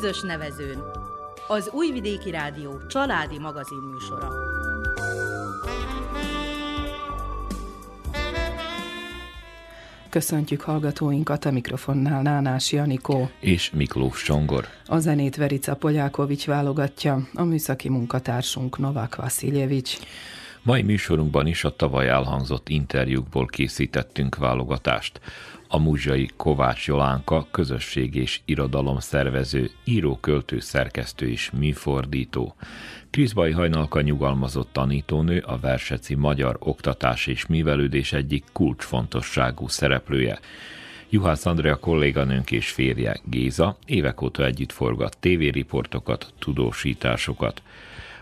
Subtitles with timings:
[0.00, 0.82] közös nevezőn.
[1.48, 4.28] Az Újvidéki Rádió családi magazin műsora.
[10.08, 13.30] Köszöntjük hallgatóinkat a mikrofonnál Nánás Janikó.
[13.40, 14.66] És Miklós Csongor.
[14.86, 19.98] A zenét Verica Polyákovics válogatja, a műszaki munkatársunk Novák Vasiljevics.
[20.62, 25.20] Mai műsorunkban is a tavaly elhangzott interjúkból készítettünk válogatást.
[25.68, 32.54] A muzsai Kovács Jolánka közösség és irodalom szervező, író, költő, szerkesztő és műfordító.
[33.10, 40.38] Kriszbai Hajnalka nyugalmazott tanítónő, a Verseci Magyar Oktatás és Művelődés egyik kulcsfontosságú szereplője.
[41.08, 47.62] Juhász Andrea kolléganőnk és férje Géza évek óta együtt forgat tévériportokat, tudósításokat.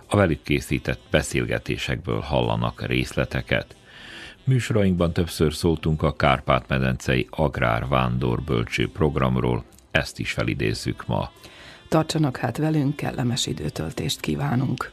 [0.06, 3.76] A velük készített beszélgetésekből hallanak részleteket.
[4.44, 11.30] Műsorainkban többször szóltunk a Kárpát-medencei Agrár Vándor Bölcső programról, ezt is felidézzük ma.
[11.88, 14.92] Tartsanak hát velünk, kellemes időtöltést kívánunk!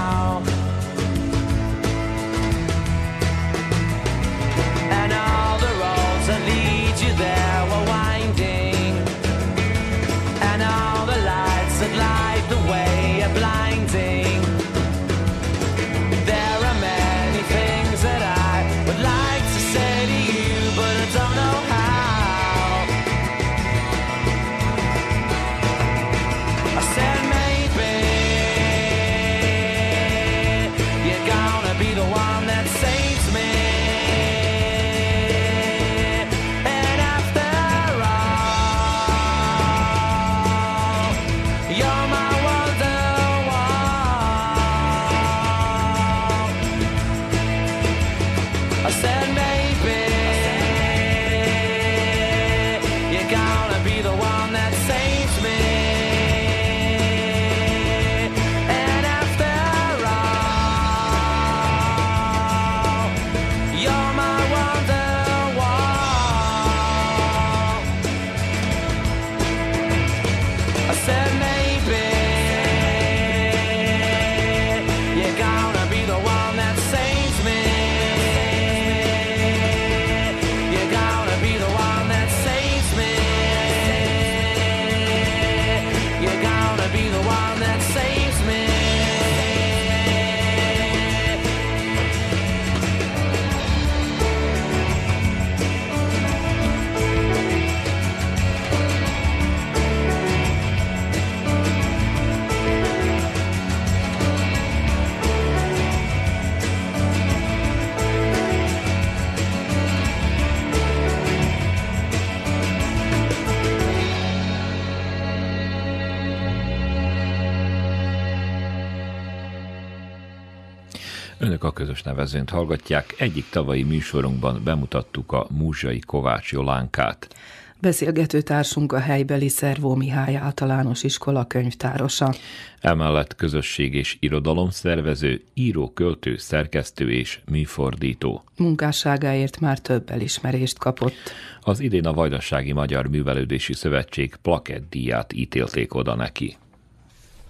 [121.61, 123.15] Önök a közös nevezőnt hallgatják.
[123.17, 127.35] Egyik tavalyi műsorunkban bemutattuk a Múzsai Kovács Jolánkát.
[127.79, 132.33] Beszélgető társunk a helybeli Szervó Mihály általános iskola könyvtárosa.
[132.79, 138.43] Emellett közösség és irodalom szervező, író, költő, szerkesztő és műfordító.
[138.57, 141.15] Munkásságáért már több elismerést kapott.
[141.61, 146.57] Az idén a Vajdasági Magyar Művelődési Szövetség plakett díját ítélték oda neki.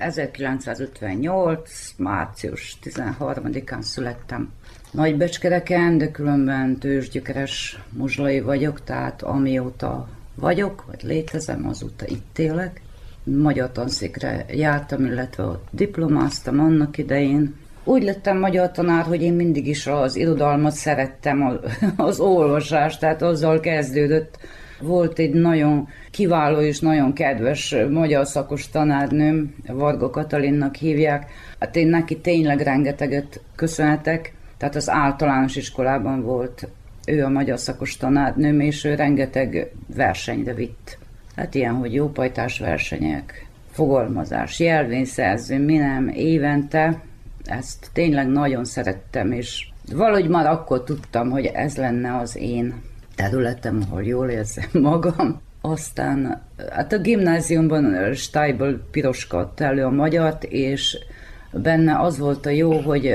[0.01, 1.93] 1958.
[1.97, 4.51] március 13-án születtem
[4.91, 12.81] Nagybecskereken, de különben tőzsgyökeres muzslai vagyok, tehát amióta vagyok, vagy létezem, azóta itt élek.
[13.23, 17.55] Magyar tanszékre jártam, illetve diplomáztam annak idején.
[17.83, 21.59] Úgy lettem magyar tanár, hogy én mindig is az irodalmat szerettem,
[21.95, 24.37] az olvasást, tehát azzal kezdődött.
[24.81, 31.31] Volt egy nagyon kiváló és nagyon kedves magyar szakos tanárnőm, Varga Katalinnak hívják.
[31.59, 36.67] Hát én neki tényleg rengeteget köszönhetek, tehát az általános iskolában volt
[37.05, 40.97] ő a magyar szakos tanárnőm, és ő rengeteg versenyre vitt.
[41.35, 47.01] Hát ilyen, hogy jópajtás versenyek, fogalmazás, jelvényszerző, mi nem, évente.
[47.45, 52.73] Ezt tényleg nagyon szerettem, és valahogy már akkor tudtam, hogy ez lenne az én
[53.21, 55.41] területem, ahol jól érzem magam.
[55.61, 60.97] Aztán hát a gimnáziumban Steibel piroska adta elő a magyart, és
[61.51, 63.13] benne az volt a jó, hogy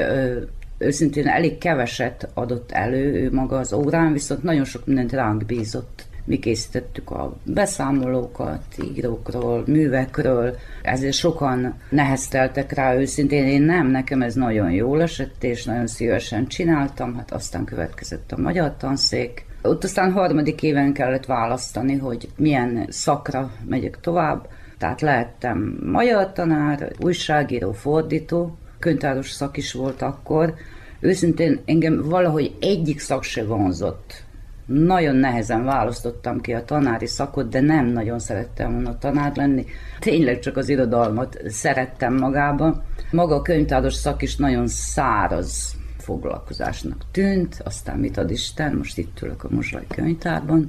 [0.78, 6.04] őszintén elég keveset adott elő ő maga az órán, viszont nagyon sok mindent ránk bízott.
[6.24, 8.62] Mi készítettük a beszámolókat
[8.94, 13.46] írókról, művekről, ezért sokan nehezteltek rá őszintén.
[13.46, 18.40] Én nem, nekem ez nagyon jól esett, és nagyon szívesen csináltam, hát aztán következett a
[18.40, 24.48] magyar tanszék, ott aztán harmadik éven kellett választani, hogy milyen szakra megyek tovább.
[24.78, 30.54] Tehát lehettem magyar tanár, újságíró, fordító, könyvtáros szak is volt akkor.
[31.00, 34.24] Őszintén engem valahogy egyik szak se vonzott.
[34.66, 39.64] Nagyon nehezen választottam ki a tanári szakot, de nem nagyon szerettem volna tanár lenni.
[39.98, 42.84] Tényleg csak az irodalmat szerettem magába.
[43.10, 45.76] Maga a könyvtáros szak is nagyon száraz
[46.06, 50.68] foglalkozásnak tűnt, aztán mit ad Isten, most itt ülök a Muzsai könyvtárban.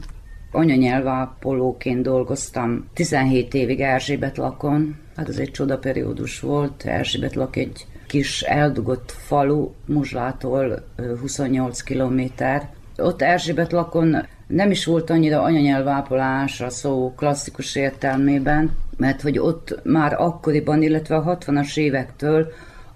[0.51, 6.85] Anyanyelvápolóként dolgoztam 17 évig Erzsébet lakon, hát ez egy csodaperiódus volt.
[6.85, 10.83] Erzsébet lak egy kis eldugott falu Muzslától
[11.19, 12.69] 28 kilométer.
[12.97, 19.79] Ott Erzsébet lakon nem is volt annyira anyanyelvápolás a szó klasszikus értelmében, mert hogy ott
[19.83, 22.47] már akkoriban, illetve a 60-as évektől,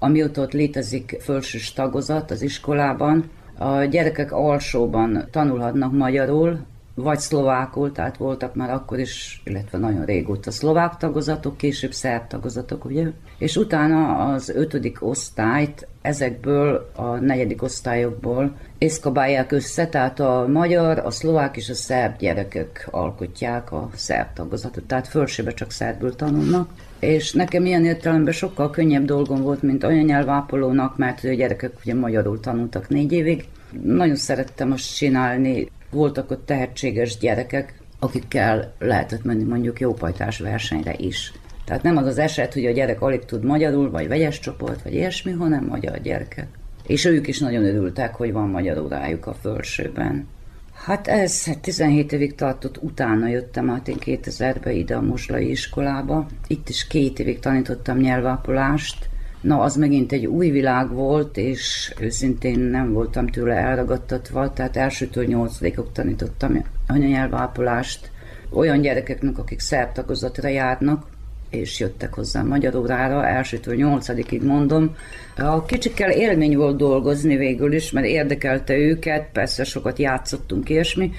[0.04, 6.60] amióta ott létezik fölsős tagozat az iskolában, a gyerekek alsóban tanulhatnak magyarul,
[7.02, 12.86] vagy szlovákul, tehát voltak már akkor is, illetve nagyon régóta szlovák tagozatok, később szerb tagozatok,
[12.86, 13.08] ugye?
[13.38, 21.12] És utána az ötödik osztályt ezekből a negyedik osztályokból észkabálják össze, tehát a magyar, a
[21.12, 26.70] szlovák és a szerb gyerekek alkotják a szerb tagozatot, tehát fölsébe csak szerbül tanulnak.
[27.00, 32.40] És nekem ilyen értelemben sokkal könnyebb dolgom volt, mint anyanyelvápolónak, mert a gyerekek ugye magyarul
[32.40, 33.46] tanultak négy évig.
[33.84, 41.34] Nagyon szerettem azt csinálni, voltak ott tehetséges gyerekek, akikkel lehetett menni mondjuk jópajtás versenyre is.
[41.66, 44.94] Tehát nem az az eset, hogy a gyerek alig tud magyarul, vagy vegyes csoport, vagy
[44.94, 46.48] ilyesmi, hanem magyar gyerekek.
[46.88, 50.28] És ők is nagyon örültek, hogy van magyar órájuk a fölsőben.
[50.74, 56.26] Hát ez 17 évig tartott, utána jöttem át én 2000-ben ide a Moslai iskolába.
[56.48, 59.10] Itt is két évig tanítottam nyelvápolást,
[59.42, 65.26] Na, az megint egy új világ volt, és őszintén nem voltam tőle elragadtatva, tehát elsőtől
[65.26, 68.12] nyolcadikok tanítottam anyanyelvápolást
[68.50, 71.06] olyan gyerekeknek, akik szerb tagozatra járnak,
[71.50, 74.96] és jöttek hozzám magyar órára, elsőtől nyolcadikig mondom.
[75.38, 81.12] A kicsikkel élmény volt dolgozni végül is, mert érdekelte őket, persze sokat játszottunk ilyesmi,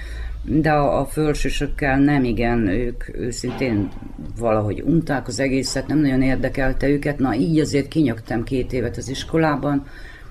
[0.43, 3.91] de a, fölsősökkel nem igen, ők őszintén
[4.37, 9.09] valahogy unták az egészet, nem nagyon érdekelte őket, na így azért kinyögtem két évet az
[9.09, 9.85] iskolában,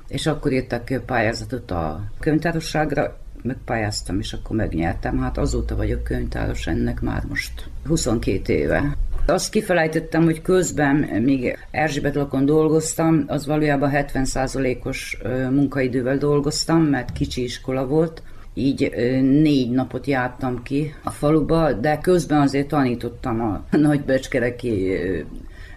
[0.09, 5.19] és akkor írtak pályázatot a könyvtárosságra, megpályáztam, és akkor megnyertem.
[5.19, 7.53] Hát azóta vagyok könyvtáros, ennek már most
[7.87, 8.97] 22 éve.
[9.27, 15.19] Azt kifelejtettem, hogy közben, míg Erzsébet lakon dolgoztam, az valójában 70%-os
[15.51, 18.23] munkaidővel dolgoztam, mert kicsi iskola volt,
[18.55, 18.91] így
[19.23, 24.99] négy napot jártam ki a faluba, de közben azért tanítottam a nagybecskereki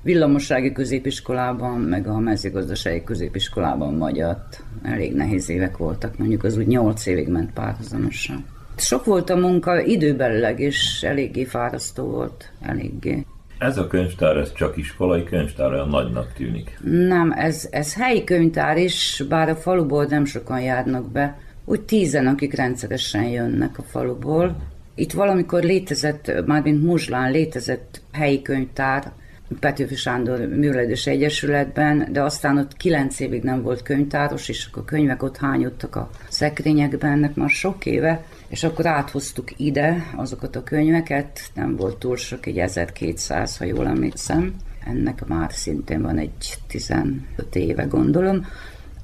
[0.01, 4.63] villamossági középiskolában, meg a mezőgazdasági középiskolában magyart.
[4.83, 8.45] Elég nehéz évek voltak, mondjuk az úgy nyolc évig ment párhuzamosan.
[8.77, 13.25] Sok volt a munka időbelileg, és eléggé fárasztó volt, eléggé.
[13.57, 16.79] Ez a könyvtár, ez csak iskolai könyvtár, olyan nagynak tűnik.
[16.83, 21.37] Nem, ez, ez helyi könyvtár is, bár a faluból nem sokan járnak be.
[21.65, 24.55] Úgy tízen, akik rendszeresen jönnek a faluból.
[24.95, 29.11] Itt valamikor létezett, mármint Muzslán létezett helyi könyvtár,
[29.59, 34.85] Petőfi Sándor Művelődés Egyesületben, de aztán ott kilenc évig nem volt könyvtáros, és akkor a
[34.85, 40.63] könyvek ott hányottak a szekrényekben, ennek már sok éve, és akkor áthoztuk ide azokat a
[40.63, 44.55] könyveket, nem volt túl sok, egy 1200, ha jól emlékszem.
[44.87, 47.19] Ennek már szintén van egy 15
[47.53, 48.45] éve, gondolom.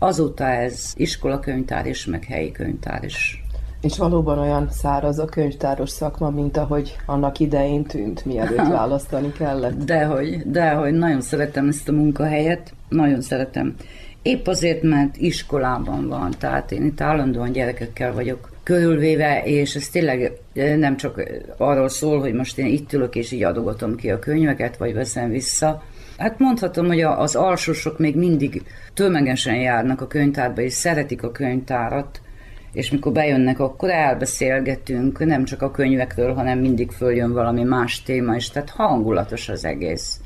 [0.03, 3.43] Azóta ez iskolakönyvtár is, meg helyi könyvtár is.
[3.81, 9.83] És valóban olyan száraz a könyvtáros szakma, mint ahogy annak idején tűnt, mielőtt választani kellett?
[9.83, 13.75] Dehogy, dehogy, nagyon szeretem ezt a munkahelyet, nagyon szeretem.
[14.21, 20.31] Épp azért, mert iskolában van, tehát én itt állandóan gyerekekkel vagyok körülvéve, és ez tényleg
[20.53, 21.23] nem csak
[21.57, 25.29] arról szól, hogy most én itt ülök és így adogatom ki a könyveket, vagy veszem
[25.29, 25.83] vissza.
[26.21, 28.63] Hát mondhatom, hogy az alsósok még mindig
[28.93, 32.21] tömegesen járnak a könyvtárba, és szeretik a könyvtárat,
[32.73, 38.35] és mikor bejönnek, akkor elbeszélgetünk, nem csak a könyvekről, hanem mindig följön valami más téma,
[38.35, 40.19] és tehát hangulatos az egész.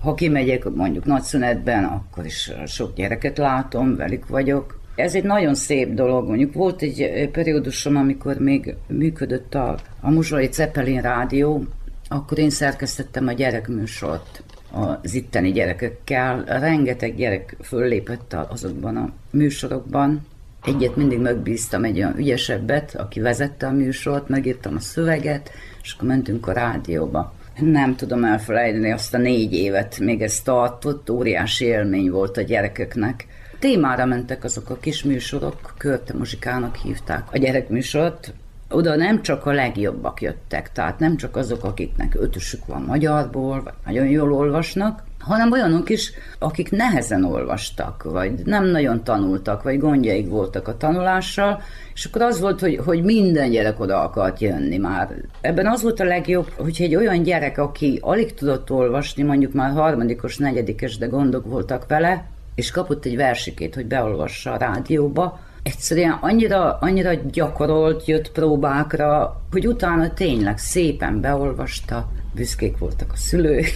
[0.00, 4.80] Ha kimegyek mondjuk nagyszünetben, akkor is sok gyereket látom, velük vagyok.
[4.94, 6.28] Ez egy nagyon szép dolog.
[6.28, 11.64] Mondjuk volt egy periódusom, amikor még működött a, a Muzsai Cepelin rádió,
[12.08, 14.42] akkor én szerkesztettem a gyerekműsort
[14.72, 16.44] az itteni gyerekekkel.
[16.44, 20.26] Rengeteg gyerek föllépett azokban a műsorokban,
[20.64, 25.50] Egyet mindig megbíztam egy olyan ügyesebbet, aki vezette a műsort, megírtam a szöveget,
[25.82, 27.34] és akkor mentünk a rádióba.
[27.58, 33.26] Nem tudom elfelejteni azt a négy évet, még ez tartott, óriási élmény volt a gyerekeknek.
[33.58, 38.34] Témára mentek azok a kis műsorok, Körte Muzsikának hívták a gyerekműsort,
[38.72, 43.72] oda nem csak a legjobbak jöttek, tehát nem csak azok, akiknek ötösük van magyarból, vagy
[43.84, 50.28] nagyon jól olvasnak, hanem olyanok is, akik nehezen olvastak, vagy nem nagyon tanultak, vagy gondjaik
[50.28, 51.62] voltak a tanulással,
[51.94, 55.14] és akkor az volt, hogy, hogy minden gyerek oda akart jönni már.
[55.40, 59.72] Ebben az volt a legjobb, hogy egy olyan gyerek, aki alig tudott olvasni, mondjuk már
[59.72, 62.24] harmadikos, negyedikes, de gondok voltak vele,
[62.54, 69.66] és kapott egy versikét, hogy beolvassa a rádióba, egyszerűen annyira, annyira gyakorolt, jött próbákra, hogy
[69.66, 73.72] utána tényleg szépen beolvasta, büszkék voltak a szülők,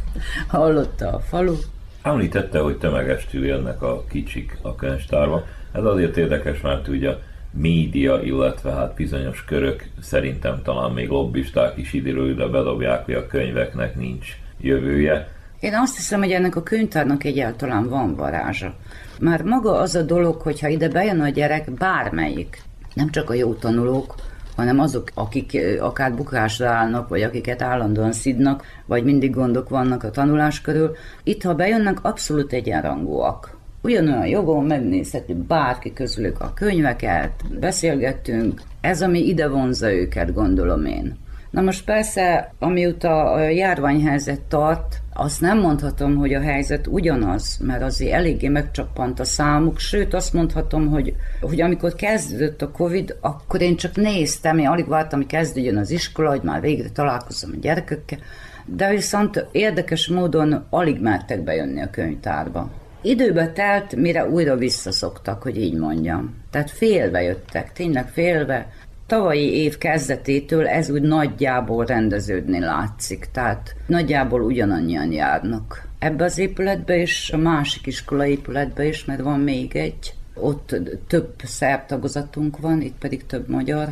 [0.48, 1.54] hallotta a falu.
[2.02, 5.44] Említette, hogy tömegestül jönnek a kicsik a könyvtárba.
[5.72, 7.18] Ez azért érdekes, mert ugye a
[7.52, 13.26] média, illetve hát bizonyos körök, szerintem talán még lobbisták is időről ide bedobják, hogy a
[13.26, 15.28] könyveknek nincs jövője.
[15.60, 18.74] Én azt hiszem, hogy ennek a könyvtárnak egyáltalán van varázsa.
[19.20, 22.62] Már maga az a dolog, hogyha ide bejön a gyerek, bármelyik,
[22.94, 24.14] nem csak a jó tanulók,
[24.56, 30.10] hanem azok, akik akár bukásra állnak, vagy akiket állandóan szidnak, vagy mindig gondok vannak a
[30.10, 30.96] tanulás körül.
[31.22, 33.56] Itt, ha bejönnek, abszolút egyenrangúak.
[33.82, 41.16] Ugyanolyan jogon megnézheti bárki közülük a könyveket, beszélgettünk, ez, ami ide vonza őket, gondolom én.
[41.50, 47.82] Na most persze, amióta a járványhelyzet tart, azt nem mondhatom, hogy a helyzet ugyanaz, mert
[47.82, 53.60] azért eléggé megcsappant a számuk, sőt azt mondhatom, hogy, hogy amikor kezdődött a Covid, akkor
[53.60, 57.60] én csak néztem, én alig vártam, hogy kezdődjön az iskola, hogy már végre találkozom a
[57.60, 58.18] gyerekekkel,
[58.66, 62.70] de viszont érdekes módon alig mertek bejönni a könyvtárba.
[63.02, 66.34] Időbe telt, mire újra visszaszoktak, hogy így mondjam.
[66.50, 68.72] Tehát félve jöttek, tényleg félve,
[69.10, 75.88] tavalyi év kezdetétől ez úgy nagyjából rendeződni látszik, tehát nagyjából ugyanannyian járnak.
[75.98, 80.76] Ebbe az épületbe és a másik iskola épületbe is, mert van még egy, ott
[81.06, 83.88] több szerb tagozatunk van, itt pedig több magyar,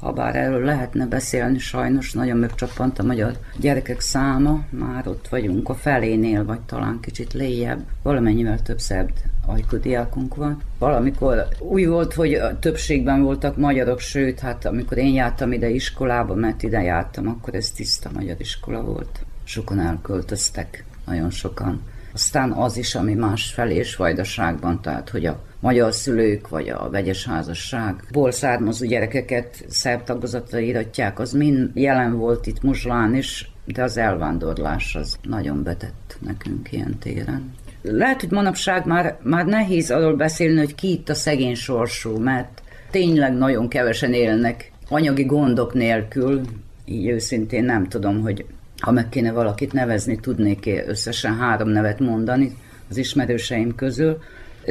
[0.00, 5.68] ha bár erről lehetne beszélni, sajnos nagyon megcsappant a magyar gyerekek száma, már ott vagyunk
[5.68, 9.10] a felénél, vagy talán kicsit léjebb, valamennyivel több szerb
[9.46, 10.62] ajkú diákunk van.
[10.78, 16.34] Valamikor úgy volt, hogy a többségben voltak magyarok, sőt, hát amikor én jártam ide iskolába,
[16.34, 19.20] mert ide jártam, akkor ez tiszta magyar iskola volt.
[19.44, 21.82] Sokan elköltöztek, nagyon sokan.
[22.18, 26.88] Aztán az is, ami más felé és vajdaságban, tehát hogy a magyar szülők, vagy a
[26.90, 33.82] vegyes házasságból származó gyerekeket szerb tagozatra íratják, az mind jelen volt itt Muzslán is, de
[33.82, 37.54] az elvándorlás az nagyon betett nekünk ilyen téren.
[37.82, 42.62] Lehet, hogy manapság már, már nehéz arról beszélni, hogy ki itt a szegény sorsú, mert
[42.90, 46.40] tényleg nagyon kevesen élnek anyagi gondok nélkül,
[46.84, 48.44] így őszintén nem tudom, hogy
[48.80, 52.56] ha meg kéne valakit nevezni, tudnék összesen három nevet mondani
[52.90, 54.18] az ismerőseim közül,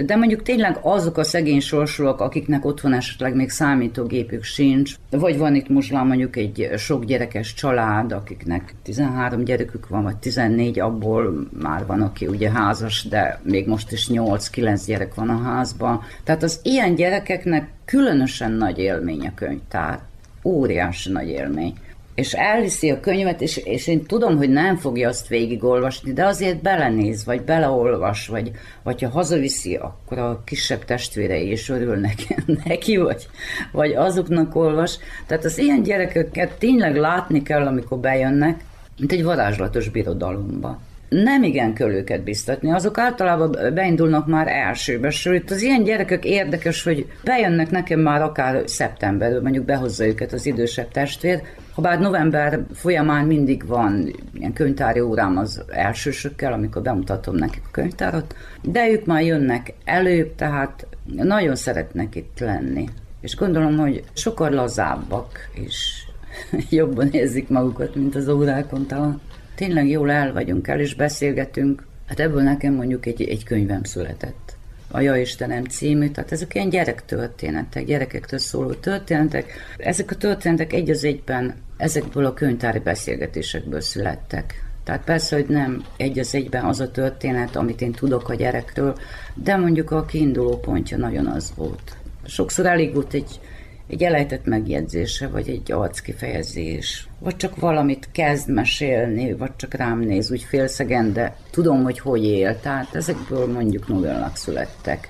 [0.06, 5.56] De mondjuk tényleg azok a szegény sorsulók, akiknek otthon esetleg még számítógépük sincs, vagy van
[5.56, 11.86] itt most mondjuk egy sok gyerekes család, akiknek 13 gyerekük van, vagy 14, abból már
[11.86, 16.02] van, aki ugye házas, de még most is 8-9 gyerek van a házban.
[16.24, 20.00] Tehát az ilyen gyerekeknek különösen nagy élmény a könyvtár.
[20.44, 21.74] Óriási nagy élmény
[22.18, 26.62] és elviszi a könyvet, és, és én tudom, hogy nem fogja azt végigolvasni, de azért
[26.62, 28.52] belenéz, vagy beleolvas, vagy,
[28.84, 32.16] vagy ha hazaviszi, akkor a kisebb testvérei is örülnek
[32.66, 33.28] neki, vagy,
[33.72, 34.98] vagy azoknak olvas.
[35.26, 38.64] Tehát az ilyen gyerekeket tényleg látni kell, amikor bejönnek,
[39.00, 45.52] mint egy varázslatos birodalomba nem igen kell őket biztatni, azok általában beindulnak már elsőbe, sőt
[45.52, 50.92] az ilyen gyerekek érdekes, hogy bejönnek nekem már akár szeptemberben, mondjuk behozza őket az idősebb
[50.92, 51.42] testvér,
[51.74, 57.72] ha bár november folyamán mindig van ilyen könyvtári órám az elsősökkel, amikor bemutatom nekik a
[57.72, 62.90] könyvtárat, de ők már jönnek előbb, tehát nagyon szeretnek itt lenni.
[63.22, 66.04] És gondolom, hogy sokkal lazábbak, és
[66.70, 69.22] jobban érzik magukat, mint az órákon talán
[69.58, 71.86] tényleg jól el vagyunk, el is beszélgetünk.
[72.08, 74.56] Hát ebből nekem mondjuk egy, egy könyvem született.
[74.92, 79.52] A Ja Istenem című, tehát ezek ilyen gyerektörténetek, gyerekektől szóló történetek.
[79.78, 84.64] Ezek a történetek egy az egyben ezekből a könyvtári beszélgetésekből születtek.
[84.84, 88.98] Tehát persze, hogy nem egy az egyben az a történet, amit én tudok a gyerekről,
[89.34, 91.98] de mondjuk a kiinduló pontja nagyon az volt.
[92.26, 93.40] Sokszor elég volt egy
[93.88, 100.32] egy elejtett megjegyzése, vagy egy arckifejezés, vagy csak valamit kezd mesélni, vagy csak rám néz
[100.32, 102.60] úgy félszegen, de tudom, hogy hogy él.
[102.60, 105.10] Tehát ezekből mondjuk novellák születtek.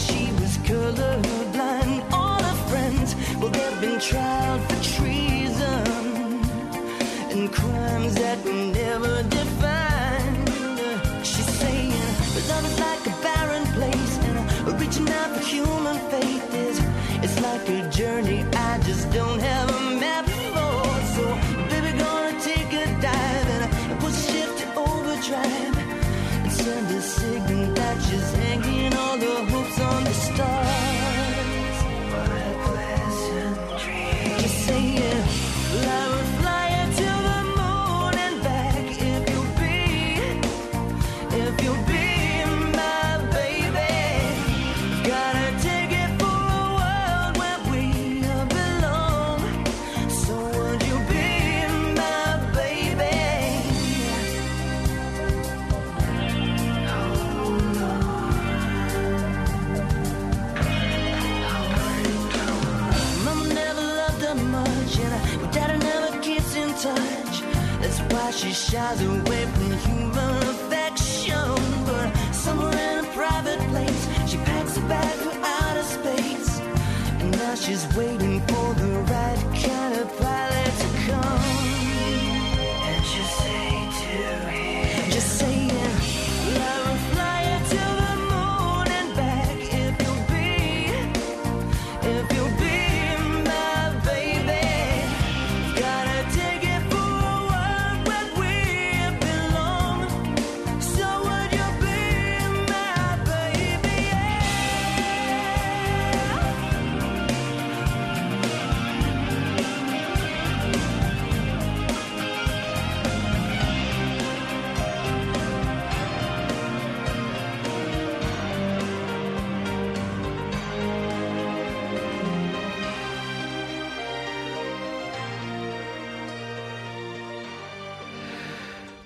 [0.00, 2.12] She was colorblind.
[2.12, 6.14] All her friends, well, they've been tried for treason
[7.30, 10.48] and crimes that were never defined.
[11.26, 11.92] She's saying,
[12.34, 16.80] but love is like a barren place, and reaching out for human faith is
[17.24, 20.84] it's like a journey I just don't have a map for.
[21.14, 21.24] So,
[21.70, 25.76] baby, gonna take a dive and put shift to overdrive
[26.44, 29.03] and send a signal that she's hanging on
[30.14, 30.93] stars.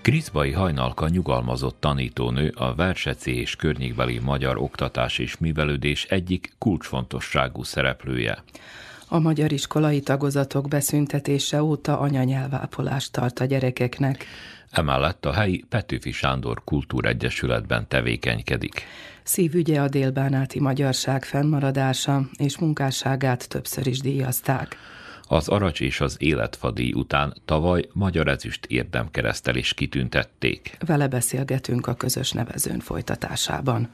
[0.08, 8.42] Kriszbai Hajnalka nyugalmazott tanítónő a Verseci és környékbeli magyar oktatás és művelődés egyik kulcsfontosságú szereplője.
[9.08, 14.26] A magyar iskolai tagozatok beszüntetése óta anyanyelvápolást tart a gyerekeknek.
[14.70, 18.82] Emellett a helyi Petőfi Sándor Kultúregyesületben tevékenykedik.
[19.22, 24.76] Szívügye a délbánáti magyarság fennmaradása, és munkásságát többször is díjazták.
[25.30, 30.76] Az Aracs és az Életfadíj után tavaly Magyar Ezüst érdemkeresztel is kitüntették.
[30.86, 33.88] Vele beszélgetünk a közös nevezőn folytatásában.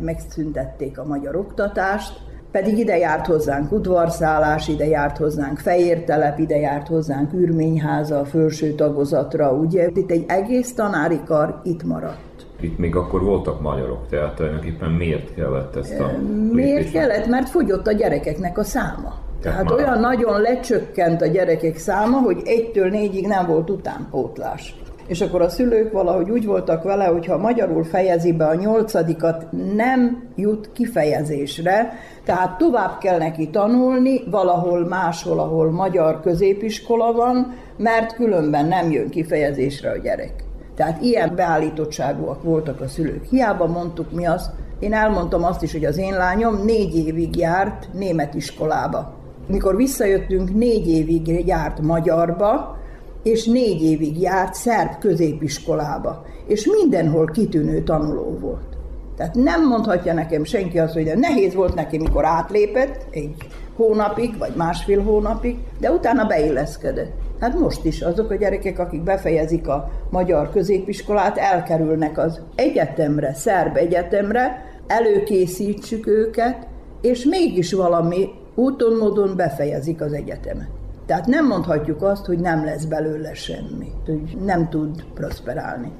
[0.00, 2.20] Megszüntették a magyar oktatást,
[2.50, 8.74] pedig ide járt hozzánk udvarszállás, ide járt hozzánk fejértelep, ide járt hozzánk űrményháza, a felső
[8.74, 12.46] tagozatra, ugye itt egy egész tanári kar itt maradt.
[12.60, 16.18] Itt még akkor voltak magyarok, tehát tulajdonképpen miért kellett ezt a
[16.52, 16.92] Miért lépést?
[16.92, 17.26] kellett?
[17.26, 19.23] Mert fogyott a gyerekeknek a száma.
[19.44, 19.72] Tehát már...
[19.72, 24.74] olyan nagyon lecsökkent a gyerekek száma, hogy egytől négyig nem volt utánpótlás.
[25.06, 29.46] És akkor a szülők valahogy úgy voltak vele, hogy ha magyarul fejezi be a nyolcadikat,
[29.74, 31.92] nem jut kifejezésre,
[32.24, 39.08] tehát tovább kell neki tanulni, valahol máshol, ahol magyar középiskola van, mert különben nem jön
[39.08, 40.44] kifejezésre a gyerek.
[40.76, 43.24] Tehát ilyen beállítottságúak voltak a szülők.
[43.24, 47.88] Hiába mondtuk mi azt, én elmondtam azt is, hogy az én lányom négy évig járt
[47.92, 49.22] német iskolába.
[49.46, 52.78] Mikor visszajöttünk, négy évig járt magyarba,
[53.22, 58.76] és négy évig járt szerb középiskolába, és mindenhol kitűnő tanuló volt.
[59.16, 63.34] Tehát nem mondhatja nekem senki azt, hogy de nehéz volt neki, mikor átlépett egy
[63.76, 67.12] hónapig, vagy másfél hónapig, de utána beilleszkedett.
[67.40, 73.76] Hát most is azok a gyerekek, akik befejezik a magyar középiskolát, elkerülnek az egyetemre, szerb
[73.76, 76.66] egyetemre, előkészítsük őket,
[77.00, 80.68] és mégis valami úton, módon befejezik az egyetemet.
[81.06, 85.92] Tehát nem mondhatjuk azt, hogy nem lesz belőle semmi, hogy nem tud prosperálni.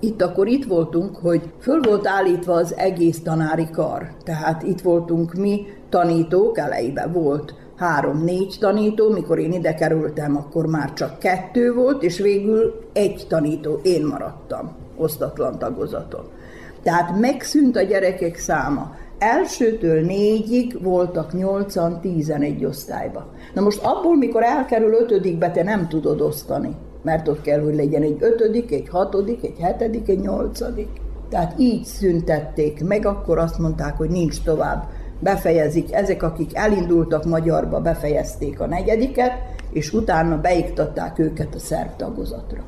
[0.00, 4.10] Itt akkor itt voltunk, hogy föl volt állítva az egész tanári kar.
[4.24, 10.92] Tehát itt voltunk mi tanítók, elejében volt három-négy tanító, mikor én ide kerültem, akkor már
[10.92, 16.28] csak kettő volt, és végül egy tanító, én maradtam osztatlan tagozaton.
[16.82, 23.26] Tehát megszűnt a gyerekek száma elsőtől négyig voltak nyolcan, tizenegy osztályba.
[23.54, 28.02] Na most abból, mikor elkerül ötödikbe, te nem tudod osztani, mert ott kell, hogy legyen
[28.02, 30.88] egy ötödik, egy hatodik, egy hetedik, egy nyolcadik.
[31.28, 34.88] Tehát így szüntették meg, akkor azt mondták, hogy nincs tovább.
[35.18, 39.32] Befejezik, ezek, akik elindultak magyarba, befejezték a negyediket,
[39.72, 42.62] és utána beiktatták őket a szerb tagozatra.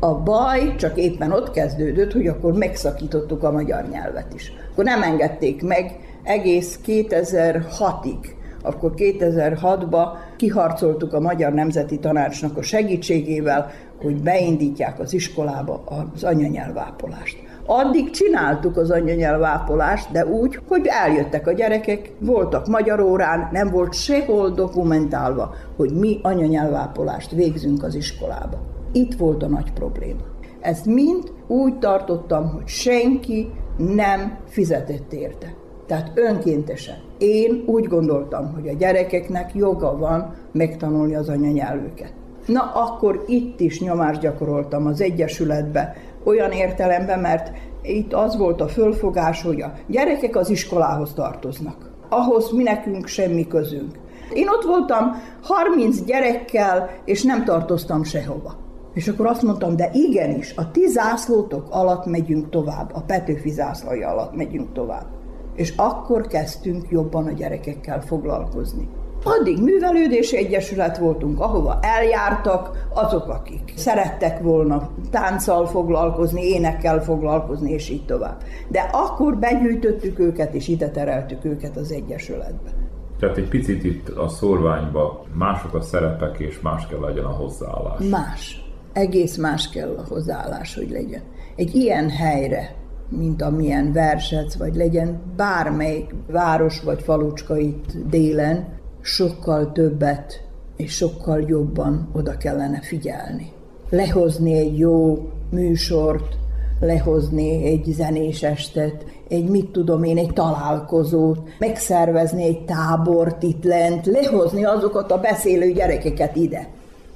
[0.00, 4.52] A baj csak éppen ott kezdődött, hogy akkor megszakítottuk a magyar nyelvet is.
[4.78, 8.26] Akkor nem engedték meg egész 2006-ig.
[8.62, 13.70] Akkor 2006-ban kiharcoltuk a Magyar Nemzeti Tanácsnak a segítségével,
[14.02, 15.82] hogy beindítják az iskolába
[16.14, 17.38] az anyanyelvápolást.
[17.66, 23.94] Addig csináltuk az anyanyelvápolást, de úgy, hogy eljöttek a gyerekek, voltak magyar órán, nem volt
[23.94, 28.58] sehol dokumentálva, hogy mi anyanyelvápolást végzünk az iskolába.
[28.92, 30.22] Itt volt a nagy probléma.
[30.60, 35.54] Ezt mind úgy tartottam, hogy senki nem fizetett érte.
[35.86, 36.96] Tehát önkéntesen.
[37.18, 42.12] Én úgy gondoltam, hogy a gyerekeknek joga van megtanulni az anyanyelvüket.
[42.46, 48.68] Na akkor itt is nyomást gyakoroltam az Egyesületbe, olyan értelemben, mert itt az volt a
[48.68, 51.90] fölfogás, hogy a gyerekek az iskolához tartoznak.
[52.08, 53.98] Ahhoz mi nekünk semmi közünk.
[54.32, 58.67] Én ott voltam 30 gyerekkel, és nem tartoztam sehova.
[58.98, 64.08] És akkor azt mondtam, de igenis, a ti zászlótok alatt megyünk tovább, a Petőfi zászlója
[64.08, 65.06] alatt megyünk tovább.
[65.54, 68.88] És akkor kezdtünk jobban a gyerekekkel foglalkozni.
[69.24, 77.88] Addig művelődési egyesület voltunk, ahova eljártak azok, akik szerettek volna tánccal foglalkozni, énekkel foglalkozni, és
[77.88, 78.42] így tovább.
[78.68, 82.70] De akkor begyűjtöttük őket, és ide tereltük őket az egyesületbe.
[83.18, 88.08] Tehát egy picit itt a szorványba mások a szerepek, és más kell legyen a hozzáállás.
[88.10, 91.22] Más egész más kell a hozzáállás, hogy legyen.
[91.56, 92.74] Egy ilyen helyre,
[93.08, 98.68] mint amilyen Versec, vagy legyen bármelyik város vagy falucska itt délen,
[99.00, 100.42] sokkal többet
[100.76, 103.52] és sokkal jobban oda kellene figyelni.
[103.90, 106.36] Lehozni egy jó műsort,
[106.80, 114.06] lehozni egy zenés estet, egy mit tudom én, egy találkozót, megszervezni egy tábort itt lent,
[114.06, 116.68] lehozni azokat a beszélő gyerekeket ide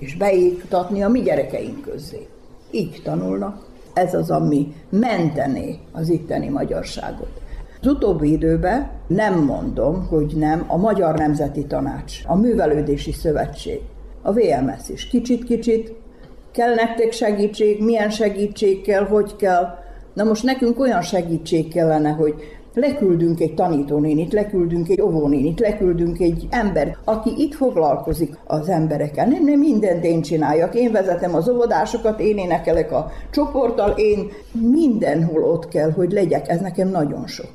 [0.03, 2.27] és beiktatni a mi gyerekeink közé.
[2.71, 3.67] Így tanulnak.
[3.93, 7.41] Ez az, ami mentené az itteni magyarságot.
[7.81, 13.81] Az utóbbi időben nem mondom, hogy nem, a Magyar Nemzeti Tanács, a Művelődési Szövetség,
[14.23, 15.93] a VMS is kicsit-kicsit
[16.53, 19.79] kell nektek segítség, milyen segítség kell, hogy kell.
[20.13, 22.35] Na most nekünk olyan segítség kellene, hogy
[22.75, 29.27] leküldünk egy tanítónénit, leküldünk egy óvónénit, leküldünk egy ember, aki itt foglalkozik az emberekkel.
[29.27, 30.75] Nem, nem mindent én csináljak.
[30.75, 36.49] Én vezetem az óvodásokat, én énekelek a csoporttal, én mindenhol ott kell, hogy legyek.
[36.49, 37.49] Ez nekem nagyon sok.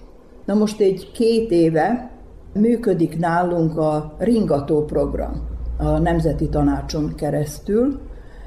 [0.45, 2.11] Na most egy két éve
[2.53, 5.41] működik nálunk a ringató program
[5.77, 7.99] a Nemzeti Tanácson keresztül.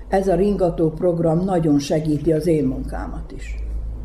[0.09, 3.55] Ez a ringató program nagyon segíti az én munkámat is.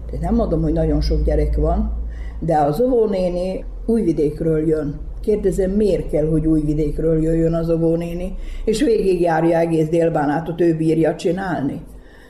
[0.05, 2.04] Tehát nem mondom, hogy nagyon sok gyerek van,
[2.39, 4.99] de az óvónéni újvidékről jön.
[5.21, 11.81] Kérdezem, miért kell, hogy újvidékről jöjjön az óvónéni, és végigjárja egész délbánátot, ő bírja csinálni.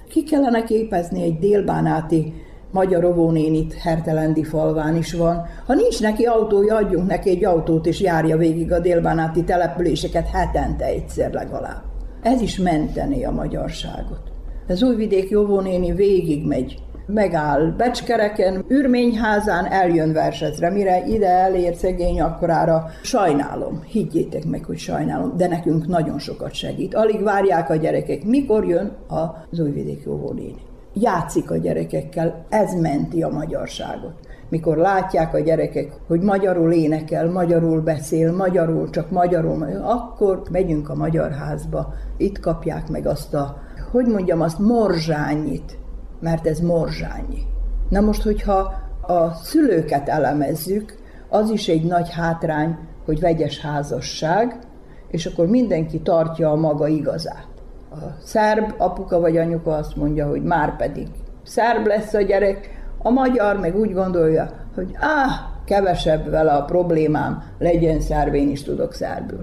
[0.09, 2.33] Ki kellene képezni egy délbánáti
[2.71, 5.45] magyar óvónénit Hertelendi falván is van.
[5.65, 10.85] Ha nincs neki autója, adjunk neki egy autót, és járja végig a délbánáti településeket hetente
[10.85, 11.81] egyszer legalább.
[12.21, 14.21] Ez is menteni a magyarságot.
[14.67, 22.85] Az újvidéki óvónéni végig megy megáll Becskereken, űrményházán eljön versezre, mire ide elér szegény akkorára.
[23.03, 26.95] Sajnálom, higgyétek meg, hogy sajnálom, de nekünk nagyon sokat segít.
[26.95, 30.61] Alig várják a gyerekek, mikor jön az újvidéki óvónéni.
[30.93, 34.13] Játszik a gyerekekkel, ez menti a magyarságot
[34.49, 40.95] mikor látják a gyerekek, hogy magyarul énekel, magyarul beszél, magyarul, csak magyarul, akkor megyünk a
[40.95, 43.57] magyar házba, itt kapják meg azt a,
[43.91, 45.77] hogy mondjam, azt morzsányit,
[46.19, 47.43] mert ez morzsányi.
[47.89, 50.95] Na most, hogyha a szülőket elemezzük,
[51.30, 54.60] az is egy nagy hátrány, hogy vegyes házasság,
[55.08, 57.47] és akkor mindenki tartja a maga igazát.
[57.91, 61.08] A szerb apuka vagy anyuka azt mondja, hogy már pedig
[61.43, 65.32] szerb lesz a gyerek, a magyar meg úgy gondolja, hogy áh,
[65.65, 69.39] kevesebb vele a problémám, legyen szerb, én is tudok szerbül.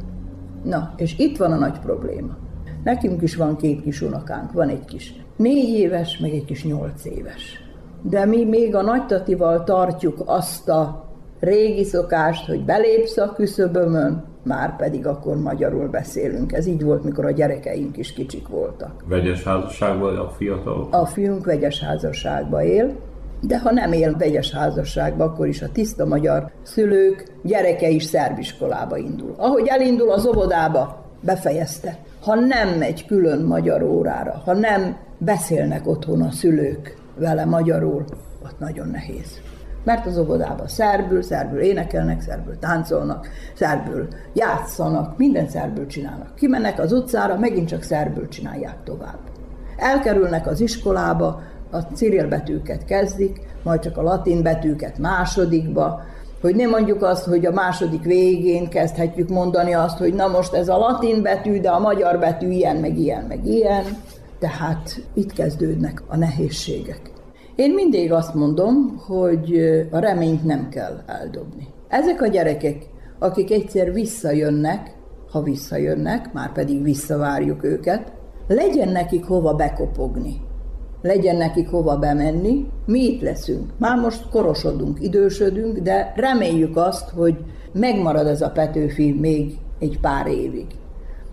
[0.62, 2.36] Na, és itt van a nagy probléma.
[2.84, 7.04] Nekünk is van két kis unokánk, van egy kis négy éves, meg egy kis nyolc
[7.04, 7.60] éves.
[8.02, 11.04] De mi még a nagytatival tartjuk azt a
[11.40, 16.52] régi szokást, hogy belépsz a küszöbömön, már pedig akkor magyarul beszélünk.
[16.52, 19.04] Ez így volt, mikor a gyerekeink is kicsik voltak.
[19.08, 20.88] Vegyes házasságban a fiatal?
[20.90, 22.96] A fiunk vegyes házasságban él,
[23.40, 28.96] de ha nem él vegyes házasságban, akkor is a tiszta magyar szülők gyereke is szerbiskolába
[28.96, 29.34] indul.
[29.36, 31.98] Ahogy elindul az óvodába, befejezte.
[32.22, 38.04] Ha nem megy külön magyar órára, ha nem beszélnek otthon a szülők vele magyarul,
[38.44, 39.40] ott nagyon nehéz.
[39.84, 46.34] Mert az óvodában szerbül, szerbül énekelnek, szerbül táncolnak, szerbül játszanak, minden szerbül csinálnak.
[46.34, 49.18] Kimennek az utcára, megint csak szerbül csinálják tovább.
[49.76, 56.02] Elkerülnek az iskolába, a ciril betűket kezdik, majd csak a latin betűket másodikba,
[56.42, 60.68] hogy nem mondjuk azt, hogy a második végén kezdhetjük mondani azt, hogy na most ez
[60.68, 63.84] a latin betű, de a magyar betű ilyen, meg ilyen, meg ilyen.
[64.38, 67.00] Tehát itt kezdődnek a nehézségek.
[67.56, 69.56] Én mindig azt mondom, hogy
[69.90, 71.66] a reményt nem kell eldobni.
[71.88, 72.86] Ezek a gyerekek,
[73.18, 74.96] akik egyszer visszajönnek,
[75.30, 78.12] ha visszajönnek, már pedig visszavárjuk őket,
[78.48, 80.40] legyen nekik hova bekopogni,
[81.02, 83.70] legyen nekik hova bemenni, mi itt leszünk.
[83.78, 87.36] Már most korosodunk, idősödünk, de reméljük azt, hogy
[87.72, 90.66] megmarad ez a Petőfi még egy pár évig.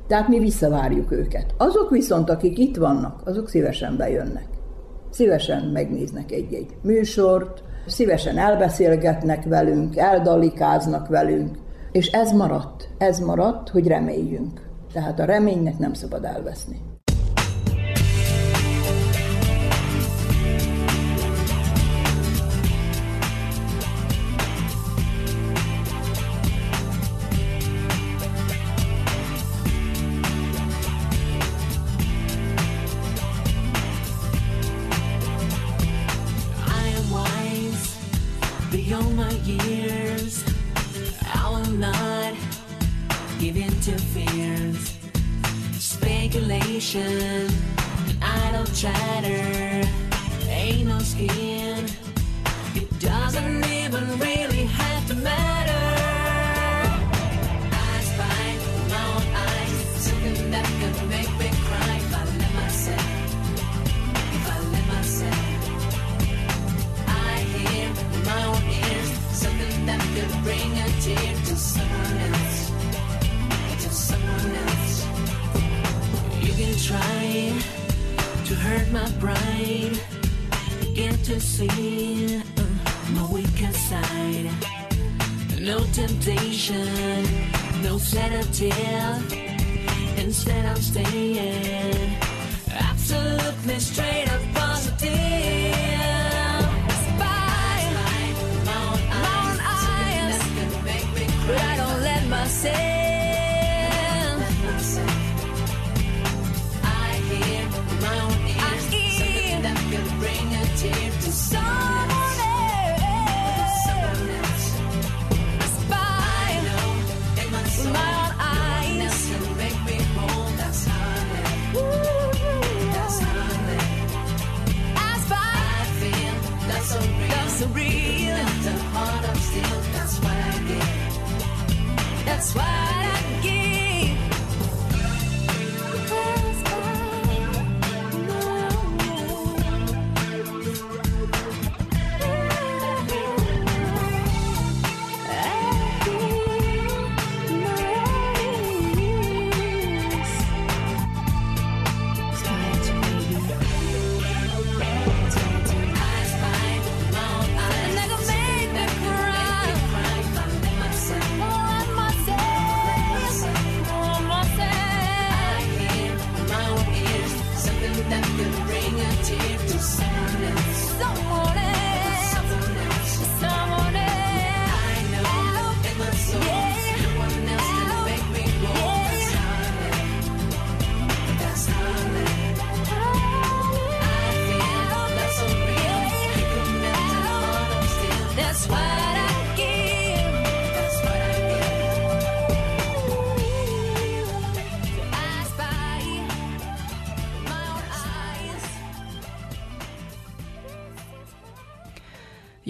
[0.07, 1.53] Tehát mi visszavárjuk őket.
[1.57, 4.47] Azok viszont, akik itt vannak, azok szívesen bejönnek.
[5.09, 11.57] Szívesen megnéznek egy-egy műsort, szívesen elbeszélgetnek velünk, eldalikáznak velünk,
[11.91, 14.67] és ez maradt, ez maradt, hogy reméljünk.
[14.93, 16.81] Tehát a reménynek nem szabad elveszni.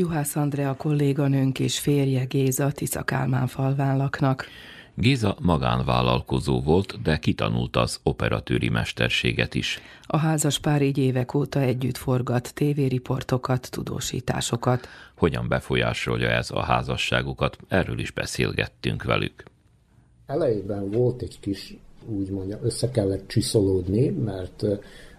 [0.09, 4.45] Juhász Andrea kolléganőnk és férje Géza Tisza Kálmán falván laknak.
[4.95, 9.79] Géza magánvállalkozó volt, de kitanult az operatőri mesterséget is.
[10.03, 14.87] A házas pár így évek óta együtt forgat tévériportokat, tudósításokat.
[15.17, 19.43] Hogyan befolyásolja ez a házasságukat, erről is beszélgettünk velük.
[20.25, 24.77] Elejében volt egy kis, úgy mondja, össze kellett csiszolódni, mert eh,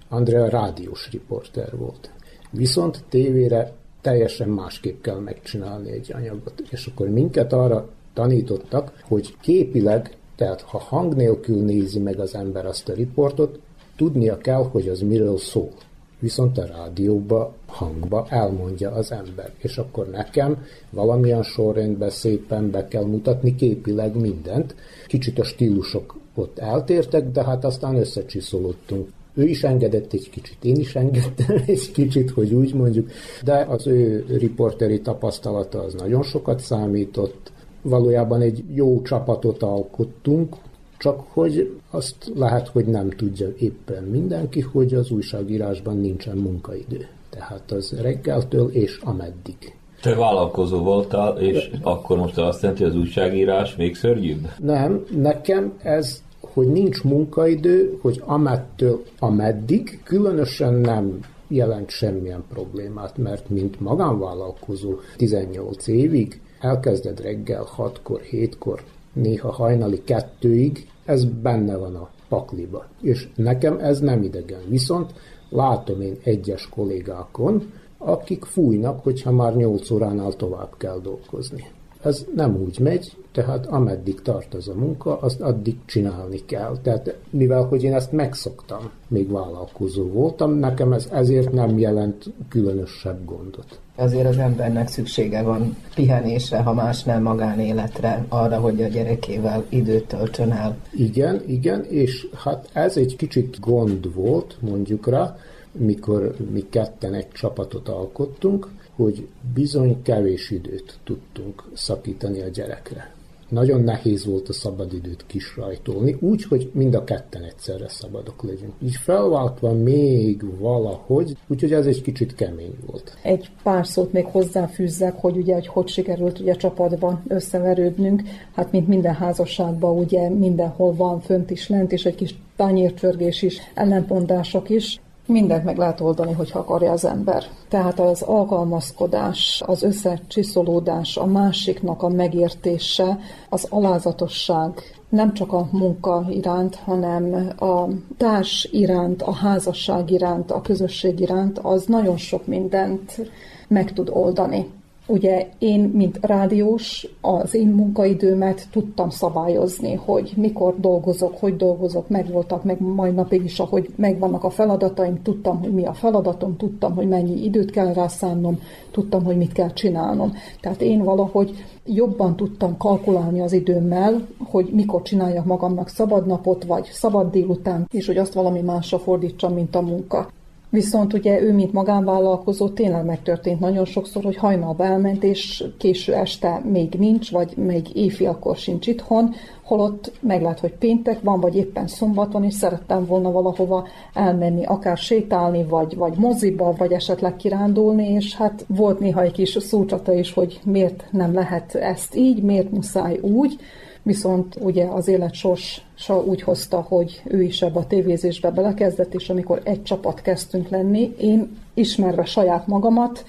[0.08, 2.10] Andrea rádiós riporter volt.
[2.50, 6.62] Viszont tévére teljesen másképp kell megcsinálni egy anyagot.
[6.70, 12.66] És akkor minket arra tanítottak, hogy képileg, tehát ha hang nélkül nézi meg az ember
[12.66, 13.58] azt a riportot,
[13.96, 15.70] tudnia kell, hogy az miről szól.
[16.18, 19.52] Viszont a rádióba, hangba elmondja az ember.
[19.58, 24.74] És akkor nekem valamilyen sorrendben szépen be kell mutatni képileg mindent.
[25.06, 29.08] Kicsit a stílusok ott eltértek, de hát aztán összecsiszolódtunk.
[29.34, 33.10] Ő is engedett egy kicsit, én is engedtem egy kicsit, hogy úgy mondjuk,
[33.44, 37.52] de az ő riporteri tapasztalata az nagyon sokat számított.
[37.82, 40.56] Valójában egy jó csapatot alkottunk,
[40.98, 47.08] csak hogy azt lehet, hogy nem tudja éppen mindenki, hogy az újságírásban nincsen munkaidő.
[47.30, 49.74] Tehát az reggeltől és ameddig.
[50.02, 54.48] Te vállalkozó voltál, és akkor most azt jelenti, hogy az újságírás még szörnyűbb?
[54.58, 56.22] Nem, nekem ez,
[56.60, 61.18] hogy nincs munkaidő, hogy amettől ameddig, különösen nem
[61.48, 70.88] jelent semmilyen problémát, mert mint magánvállalkozó 18 évig elkezded reggel 6-kor, 7-kor, néha hajnali kettőig,
[71.04, 72.86] ez benne van a pakliba.
[73.00, 74.60] És nekem ez nem idegen.
[74.68, 75.12] Viszont
[75.48, 81.64] látom én egyes kollégákon, akik fújnak, hogyha már 8 óránál tovább kell dolgozni.
[82.02, 86.78] Ez nem úgy megy, tehát ameddig tart az a munka, azt addig csinálni kell.
[86.82, 93.24] Tehát mivel, hogy én ezt megszoktam, még vállalkozó voltam, nekem ez ezért nem jelent különösebb
[93.24, 93.80] gondot.
[93.96, 100.06] Azért az embernek szüksége van pihenésre, ha más nem magánéletre, arra, hogy a gyerekével időt
[100.06, 100.76] töltsön el.
[100.92, 105.36] Igen, igen, és hát ez egy kicsit gond volt, mondjuk rá,
[105.72, 108.68] mikor mi ketten egy csapatot alkottunk,
[109.02, 113.14] hogy bizony kevés időt tudtunk szakítani a gyerekre.
[113.48, 118.72] Nagyon nehéz volt a szabadidőt kisrajtolni, úgy, hogy mind a ketten egyszerre szabadok legyünk.
[118.82, 123.16] Így felváltva még valahogy, úgyhogy ez egy kicsit kemény volt.
[123.22, 128.22] Egy pár szót még hozzáfűzzek, hogy ugye, hogy hogy sikerült ugye csapatban összeverődnünk.
[128.54, 133.58] Hát mint minden házasságban ugye mindenhol van fönt is lent, és egy kis tányércsörgés is,
[133.74, 137.44] ellentmondások is mindent meg lehet oldani, hogyha akarja az ember.
[137.68, 143.18] Tehát az alkalmazkodás, az összecsiszolódás, a másiknak a megértése,
[143.48, 147.84] az alázatosság, nem csak a munka iránt, hanem a
[148.16, 153.30] társ iránt, a házasság iránt, a közösség iránt, az nagyon sok mindent
[153.68, 154.79] meg tud oldani.
[155.10, 162.64] Ugye én, mint rádiós, az én munkaidőmet tudtam szabályozni, hogy mikor dolgozok, hogy dolgozok, megvoltak,
[162.64, 167.08] meg majd napig is, ahogy megvannak a feladataim, tudtam, hogy mi a feladatom, tudtam, hogy
[167.08, 168.58] mennyi időt kell rá szánnom,
[168.90, 170.32] tudtam, hogy mit kell csinálnom.
[170.60, 176.88] Tehát én valahogy jobban tudtam kalkulálni az időmmel, hogy mikor csináljak magamnak szabad napot, vagy
[176.92, 180.28] szabad délután, és hogy azt valami másra fordítsam, mint a munka.
[180.70, 186.60] Viszont ugye ő, mint magánvállalkozó, tényleg megtörtént nagyon sokszor, hogy hajnalba elment, és késő este
[186.64, 191.86] még nincs, vagy még éjfélkor sincs itthon, holott meg lehet, hogy péntek van, vagy éppen
[191.86, 198.08] szombat van, és szerettem volna valahova elmenni, akár sétálni, vagy, vagy moziba, vagy esetleg kirándulni,
[198.08, 202.70] és hát volt néha egy kis szócsata is, hogy miért nem lehet ezt így, miért
[202.70, 203.60] muszáj úgy,
[204.02, 209.28] viszont ugye az élet sorsa úgy hozta, hogy ő is ebbe a tévézésbe belekezdett, és
[209.28, 213.24] amikor egy csapat kezdtünk lenni, én ismerve saját magamat,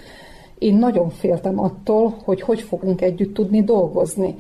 [0.57, 4.35] én nagyon féltem attól, hogy hogy fogunk együtt tudni dolgozni.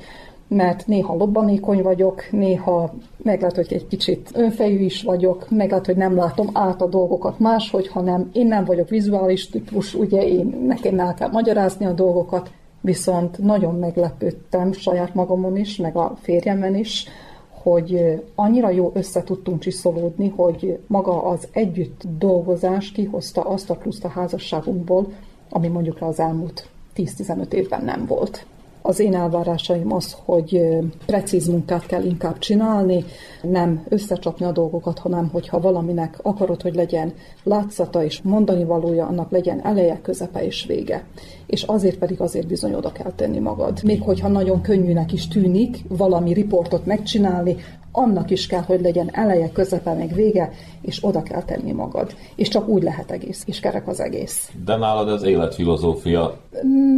[0.47, 5.85] Mert néha lobbanékony vagyok, néha meg lehet, hogy egy kicsit önfejű is vagyok, meg lehet,
[5.85, 10.63] hogy nem látom át a dolgokat máshogy, hanem én nem vagyok vizuális típus, ugye én
[10.67, 12.51] nekem el kell magyarázni a dolgokat,
[12.81, 17.05] viszont nagyon meglepődtem saját magamon is, meg a férjemen is,
[17.49, 24.05] hogy annyira jó össze tudtunk csiszolódni, hogy maga az együtt dolgozás kihozta azt a pluszt
[24.05, 25.07] a házasságunkból,
[25.49, 28.45] ami mondjuk az elmúlt 10-15 évben nem volt.
[28.83, 30.61] Az én elvárásaim az, hogy
[31.05, 33.05] precíz munkát kell inkább csinálni,
[33.41, 37.13] nem összecsapni a dolgokat, hanem hogyha valaminek akarod, hogy legyen
[37.43, 41.05] látszata és mondani valója, annak legyen eleje, közepe és vége.
[41.51, 43.83] És azért pedig azért bizony oda kell tenni magad.
[43.83, 47.55] Még hogyha nagyon könnyűnek is tűnik valami riportot megcsinálni,
[47.91, 52.15] annak is kell, hogy legyen eleje, közepe, meg vége, és oda kell tenni magad.
[52.35, 54.51] És csak úgy lehet egész, és kerek az egész.
[54.65, 56.37] De nálad az életfilozófia?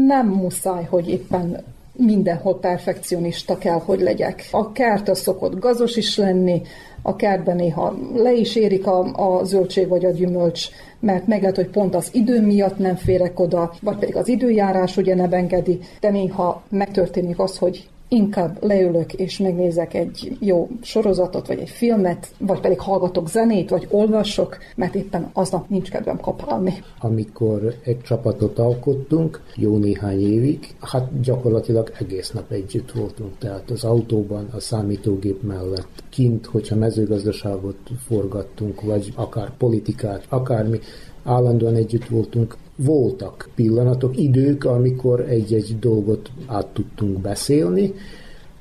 [0.07, 1.63] Nem muszáj, hogy éppen
[1.95, 4.47] mindenhol perfekcionista kell, hogy legyek.
[4.51, 6.61] A kert az szokott gazos is lenni,
[7.03, 8.99] a kertben néha le is érik a,
[9.37, 13.39] a zöldség vagy a gyümölcs, mert meg lehet, hogy pont az idő miatt nem férek
[13.39, 19.13] oda, vagy pedig az időjárás ugye nem engedi, de néha megtörténik az, hogy inkább leülök
[19.13, 24.95] és megnézek egy jó sorozatot, vagy egy filmet, vagy pedig hallgatok zenét, vagy olvasok, mert
[24.95, 26.83] éppen aznap nincs kedvem kapálni.
[26.99, 33.83] Amikor egy csapatot alkottunk, jó néhány évig, hát gyakorlatilag egész nap együtt voltunk, tehát az
[33.83, 40.79] autóban, a számítógép mellett, kint, hogyha mezőgazdaságot forgattunk, vagy akár politikát, akármi,
[41.23, 42.57] állandóan együtt voltunk.
[42.75, 47.93] Voltak pillanatok, idők, amikor egy-egy dolgot át tudtunk beszélni,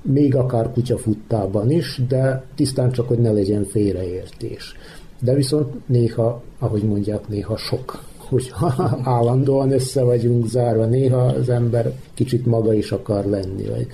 [0.02, 4.76] még akár kutyafuttában is, de tisztán csak, hogy ne legyen félreértés.
[5.20, 8.52] De viszont néha, ahogy mondják, néha sok, hogy
[9.02, 13.86] állandóan össze vagyunk zárva, néha az ember kicsit maga is akar lenni, vagy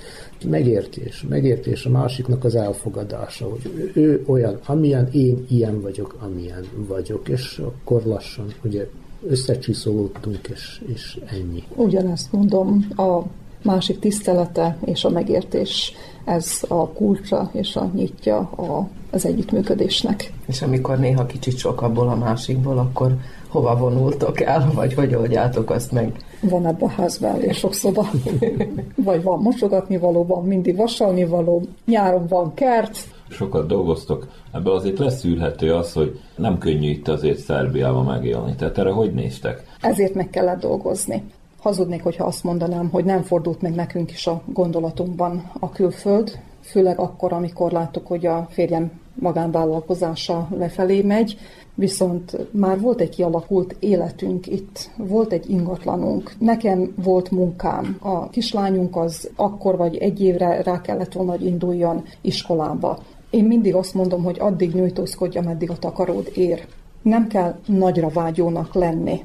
[0.49, 7.29] megértés, megértés a másiknak az elfogadása, hogy ő olyan, amilyen, én ilyen vagyok, amilyen vagyok,
[7.29, 8.87] és akkor lassan ugye
[9.27, 11.63] összecsiszolódtunk, és, és ennyi.
[11.75, 13.21] Ugyanezt mondom, a
[13.63, 15.93] másik tisztelete és a megértés,
[16.25, 20.33] ez a kulcsa és a nyitja a, az együttműködésnek.
[20.45, 23.15] És amikor néha kicsit sok abból a másikból, akkor
[23.47, 26.17] hova vonultok el, vagy hogy oldjátok azt meg?
[26.41, 28.09] Van ebben a házban elég sok szoba.
[28.95, 32.97] vagy van mosogatni való, van mindig vasalni való, nyáron van kert.
[33.29, 38.55] Sokat dolgoztok, ebből azért leszűrhető az, hogy nem könnyű itt azért Szerbiában megélni.
[38.55, 39.63] Tehát erre hogy néztek?
[39.81, 41.23] Ezért meg kellett dolgozni.
[41.59, 46.99] Hazudnék, hogyha azt mondanám, hogy nem fordult meg nekünk is a gondolatunkban a külföld, főleg
[46.99, 51.37] akkor, amikor láttuk, hogy a férjem magánvállalkozása lefelé megy,
[51.75, 58.95] viszont már volt egy kialakult életünk itt, volt egy ingatlanunk, nekem volt munkám, a kislányunk
[58.95, 62.99] az akkor vagy egy évre rá kellett volna, hogy induljon iskolába.
[63.29, 66.67] Én mindig azt mondom, hogy addig nyújtózkodj, ameddig a takaród ér.
[67.01, 69.23] Nem kell nagyra vágyónak lenni.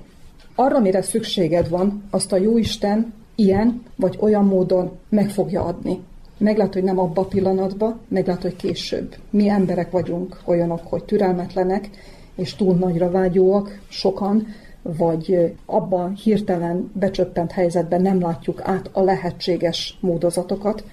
[0.54, 6.02] Arra, mire szükséged van, azt a Jóisten ilyen vagy olyan módon meg fogja adni.
[6.38, 9.16] Meglát, hogy nem abba a pillanatban, meglát, hogy később.
[9.30, 11.90] Mi emberek vagyunk olyanok, hogy türelmetlenek,
[12.34, 14.46] és túl nagyra vágyóak, sokan,
[14.82, 20.84] vagy abban hirtelen becsöppent helyzetben nem látjuk át a lehetséges módozatokat,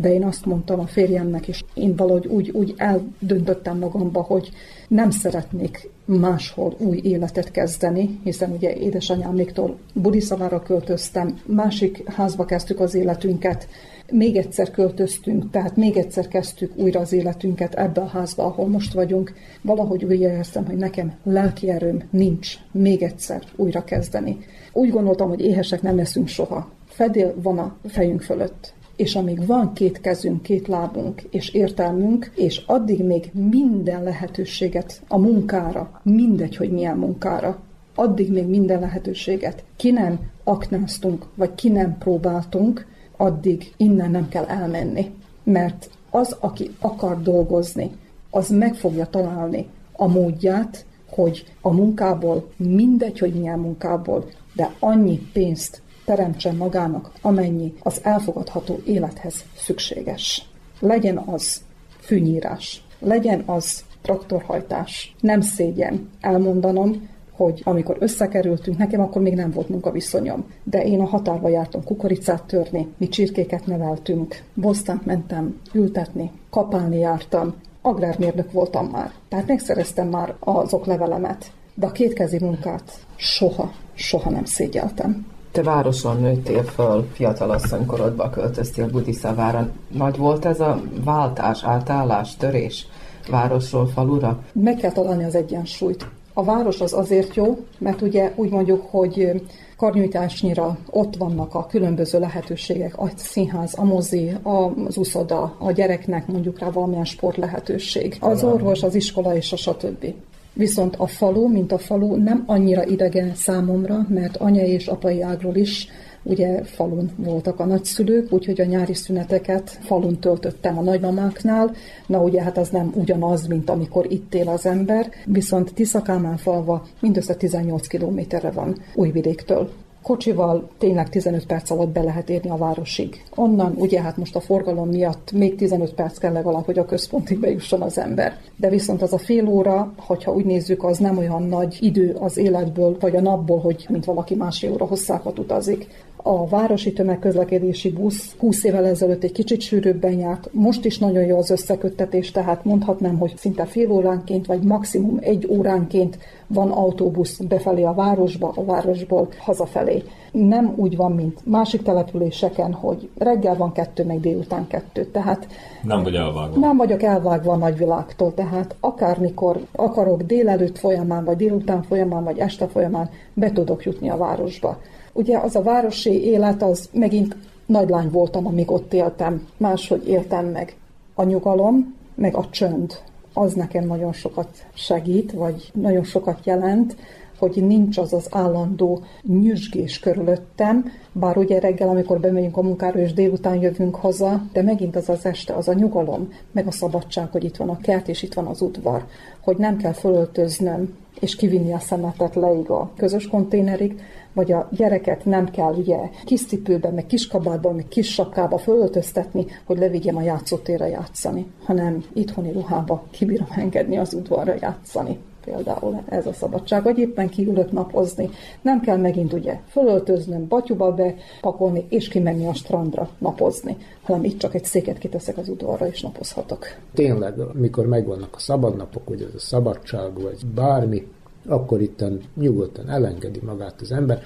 [0.00, 4.50] de én azt mondtam a férjemnek, és én valahogy úgy, úgy eldöntöttem magamba, hogy
[4.88, 12.94] nem szeretnék máshol új életet kezdeni, hiszen ugye édesanyáméktól Budiszavára költöztem, másik házba kezdtük az
[12.94, 13.68] életünket,
[14.12, 18.92] még egyszer költöztünk, tehát még egyszer kezdtük újra az életünket ebbe a házba, ahol most
[18.92, 19.32] vagyunk.
[19.62, 24.38] Valahogy úgy éreztem, hogy nekem lelki erőm nincs még egyszer újra kezdeni.
[24.72, 29.72] Úgy gondoltam, hogy éhesek nem leszünk soha fedél van a fejünk fölött, és amíg van
[29.72, 36.70] két kezünk, két lábunk és értelmünk, és addig még minden lehetőséget a munkára, mindegy, hogy
[36.70, 37.58] milyen munkára,
[37.94, 42.86] addig még minden lehetőséget ki nem aknáztunk, vagy ki nem próbáltunk,
[43.16, 45.10] addig innen nem kell elmenni.
[45.42, 47.90] Mert az, aki akar dolgozni,
[48.30, 55.18] az meg fogja találni a módját, hogy a munkából, mindegy, hogy milyen munkából, de annyi
[55.32, 60.48] pénzt teremtsen magának, amennyi az elfogadható élethez szükséges.
[60.80, 61.60] Legyen az
[62.00, 65.14] fűnyírás, legyen az traktorhajtás.
[65.20, 71.04] Nem szégyen elmondanom, hogy amikor összekerültünk, nekem akkor még nem volt munkaviszonyom, de én a
[71.04, 79.12] határba jártam kukoricát törni, mi csirkéket neveltünk, bosztánt mentem ültetni, kapálni jártam, agrármérnök voltam már,
[79.28, 85.36] tehát megszereztem már az oklevelemet, de a kétkezi munkát soha, soha nem szégyeltem.
[85.52, 89.70] Te városon nőttél föl, fiatalasszonykorodba költöztél Budiszavára.
[89.88, 92.86] Nagy volt ez a váltás, átállás, törés
[93.30, 94.42] városról falura?
[94.52, 96.06] Meg kell találni az egyensúlyt.
[96.32, 99.42] A város az azért jó, mert ugye úgy mondjuk, hogy
[99.76, 106.58] karnyújtásnyira ott vannak a különböző lehetőségek, a színház, a mozi, az uszoda, a gyereknek mondjuk
[106.58, 110.14] rá valamilyen sport lehetőség, az orvos, az iskola és a stb.
[110.58, 115.56] Viszont a falu, mint a falu nem annyira idegen számomra, mert anya és apai ágról
[115.56, 115.88] is
[116.22, 121.74] ugye falun voltak a nagyszülők, úgyhogy a nyári szüneteket falun töltöttem a nagymamáknál.
[122.06, 126.86] Na ugye hát az nem ugyanaz, mint amikor itt él az ember, viszont Tiszakámán falva
[127.00, 129.70] mindössze 18 kilométerre van Újvidéktől
[130.08, 133.22] kocsival tényleg 15 perc alatt be lehet érni a városig.
[133.34, 137.38] Onnan ugye hát most a forgalom miatt még 15 perc kell legalább, hogy a központig
[137.38, 138.36] bejusson az ember.
[138.56, 142.36] De viszont az a fél óra, hogyha úgy nézzük, az nem olyan nagy idő az
[142.36, 145.86] életből, vagy a napból, hogy mint valaki másfél óra hosszákat utazik.
[146.30, 151.38] A városi tömegközlekedési busz 20 évvel ezelőtt egy kicsit sűrűbben járt, most is nagyon jó
[151.38, 157.82] az összeköttetés, tehát mondhatnám, hogy szinte fél óránként, vagy maximum egy óránként van autóbusz befelé
[157.82, 160.02] a városba, a városból hazafelé.
[160.32, 165.04] Nem úgy van, mint másik településeken, hogy reggel van kettő, meg délután kettő.
[165.04, 165.46] Tehát
[165.82, 166.60] nem vagy elvágva.
[166.60, 172.66] Nem vagyok elvágva a nagyvilágtól, tehát akármikor akarok délelőtt folyamán, vagy délután folyamán, vagy este
[172.66, 174.78] folyamán be tudok jutni a városba.
[175.12, 177.36] Ugye az a városi élet, az megint
[177.66, 180.76] nagylány voltam, amíg ott éltem, máshogy éltem meg.
[181.14, 183.00] A nyugalom, meg a csönd,
[183.32, 186.96] az nekem nagyon sokat segít, vagy nagyon sokat jelent,
[187.38, 193.12] hogy nincs az az állandó nyüzsgés körülöttem, bár ugye reggel, amikor bemegyünk a munkára, és
[193.12, 197.44] délután jövünk haza, de megint az az este, az a nyugalom, meg a szabadság, hogy
[197.44, 199.04] itt van a kert, és itt van az udvar,
[199.40, 204.00] hogy nem kell fölöltöznöm, és kivinni a szemetet leig a közös konténerig,
[204.38, 209.46] vagy a gyereket nem kell ugye kis cipőben, meg kis kabátban, meg kis sapkába fölöltöztetni,
[209.64, 216.26] hogy levigyem a játszótérre játszani, hanem itthoni ruhába kibírom engedni az udvarra játszani például ez
[216.26, 218.30] a szabadság, vagy éppen kiülök napozni.
[218.62, 224.54] Nem kell megint ugye fölöltöznöm, batyuba bepakolni, és kimenni a strandra napozni, hanem itt csak
[224.54, 226.66] egy széket kiteszek az udvarra, és napozhatok.
[226.94, 231.06] Tényleg, mikor megvannak a szabadnapok, vagy ez a szabadság, vagy bármi,
[231.48, 234.22] akkor itten nyugodtan elengedi magát az ember,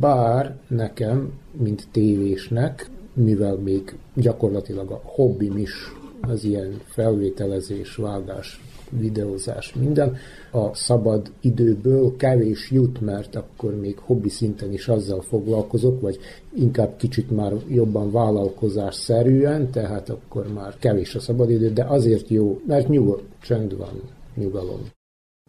[0.00, 5.72] bár nekem, mint tévésnek, mivel még gyakorlatilag a hobbim is
[6.20, 10.16] az ilyen felvételezés, vágás, videózás, minden,
[10.52, 16.18] a szabad időből kevés jut, mert akkor még hobbi szinten is azzal foglalkozok, vagy
[16.54, 22.28] inkább kicsit már jobban vállalkozás szerűen, tehát akkor már kevés a szabad idő, de azért
[22.28, 24.00] jó, mert nyugodt, csend van,
[24.34, 24.80] nyugalom.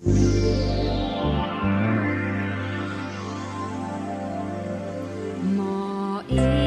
[0.01, 0.07] も
[6.29, 6.64] う！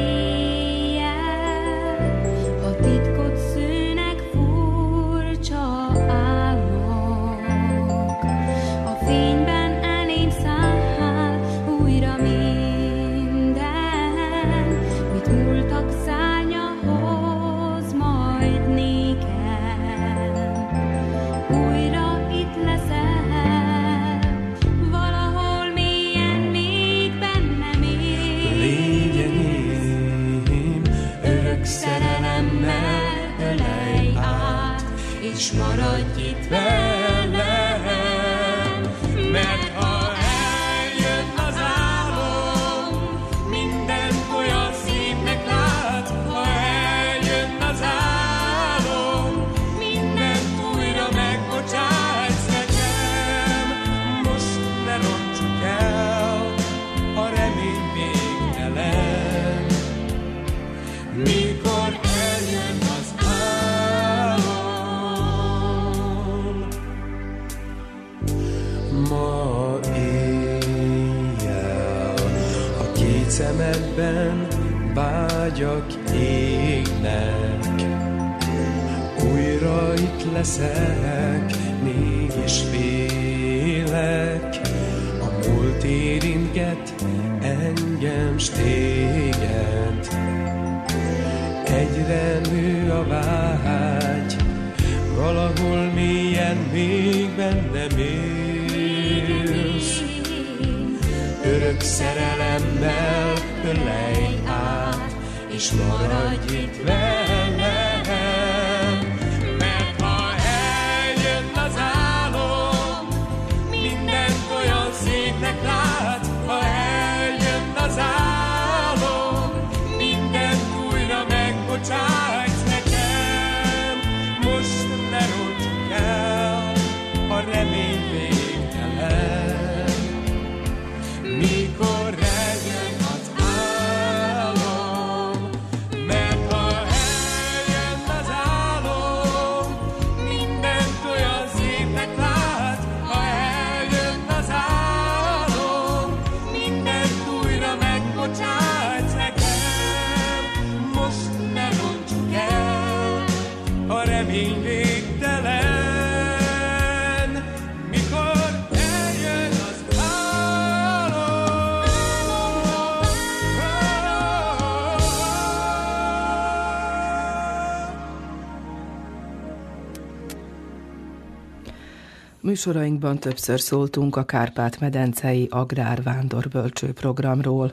[172.65, 177.71] Műsorainkban többször szóltunk a Kárpát-medencei Agrárvándorbölcső programról.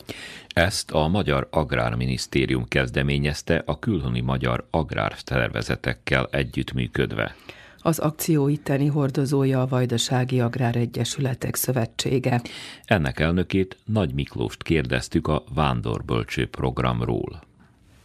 [0.48, 7.34] Ezt a Magyar Agrárminisztérium kezdeményezte a külhoni magyar agrárszervezetekkel együttműködve.
[7.78, 12.42] Az akció itteni hordozója a Vajdasági Agráregyesületek Szövetsége.
[12.84, 17.45] Ennek elnökét Nagy Miklóst kérdeztük a Vándorbölcső programról.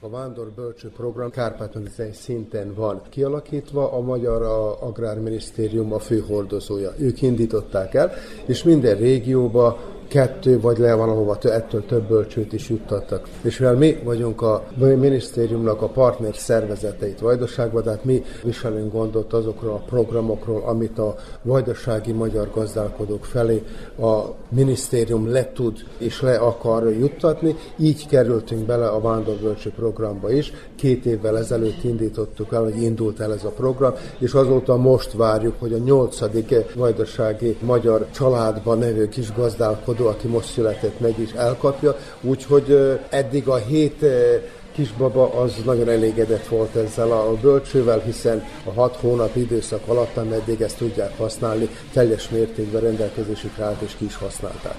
[0.04, 1.76] A Vándorbölcső program kárpát
[2.14, 4.42] szinten van kialakítva, a Magyar
[4.80, 6.94] Agrárminisztérium a főhordozója.
[7.00, 8.12] Ők indították el,
[8.46, 9.80] és minden régióba
[10.12, 13.28] kettő, vagy le van ahova ettől több bölcsőt is juttattak.
[13.42, 19.72] És mivel mi vagyunk a minisztériumnak a partner szervezeteit Vajdaságban, tehát mi viselünk gondot azokról
[19.72, 23.64] a programokról, amit a vajdasági magyar gazdálkodók felé
[24.00, 27.56] a minisztérium le tud és le akar juttatni.
[27.78, 30.54] Így kerültünk bele a Vándorbölcső programba is.
[30.76, 35.56] Két évvel ezelőtt indítottuk el, hogy indult el ez a program, és azóta most várjuk,
[35.60, 41.98] hogy a nyolcadik vajdasági magyar családban nevő kis gazdálkodó aki most született meg is elkapja,
[42.22, 44.06] úgyhogy eddig a hét
[44.76, 50.62] kisbaba az nagyon elégedett volt ezzel a bölcsővel, hiszen a hat hónap időszak alatt, ameddig
[50.62, 54.76] ezt tudják használni, teljes mértékben rendelkezésükre állt és ki is használták.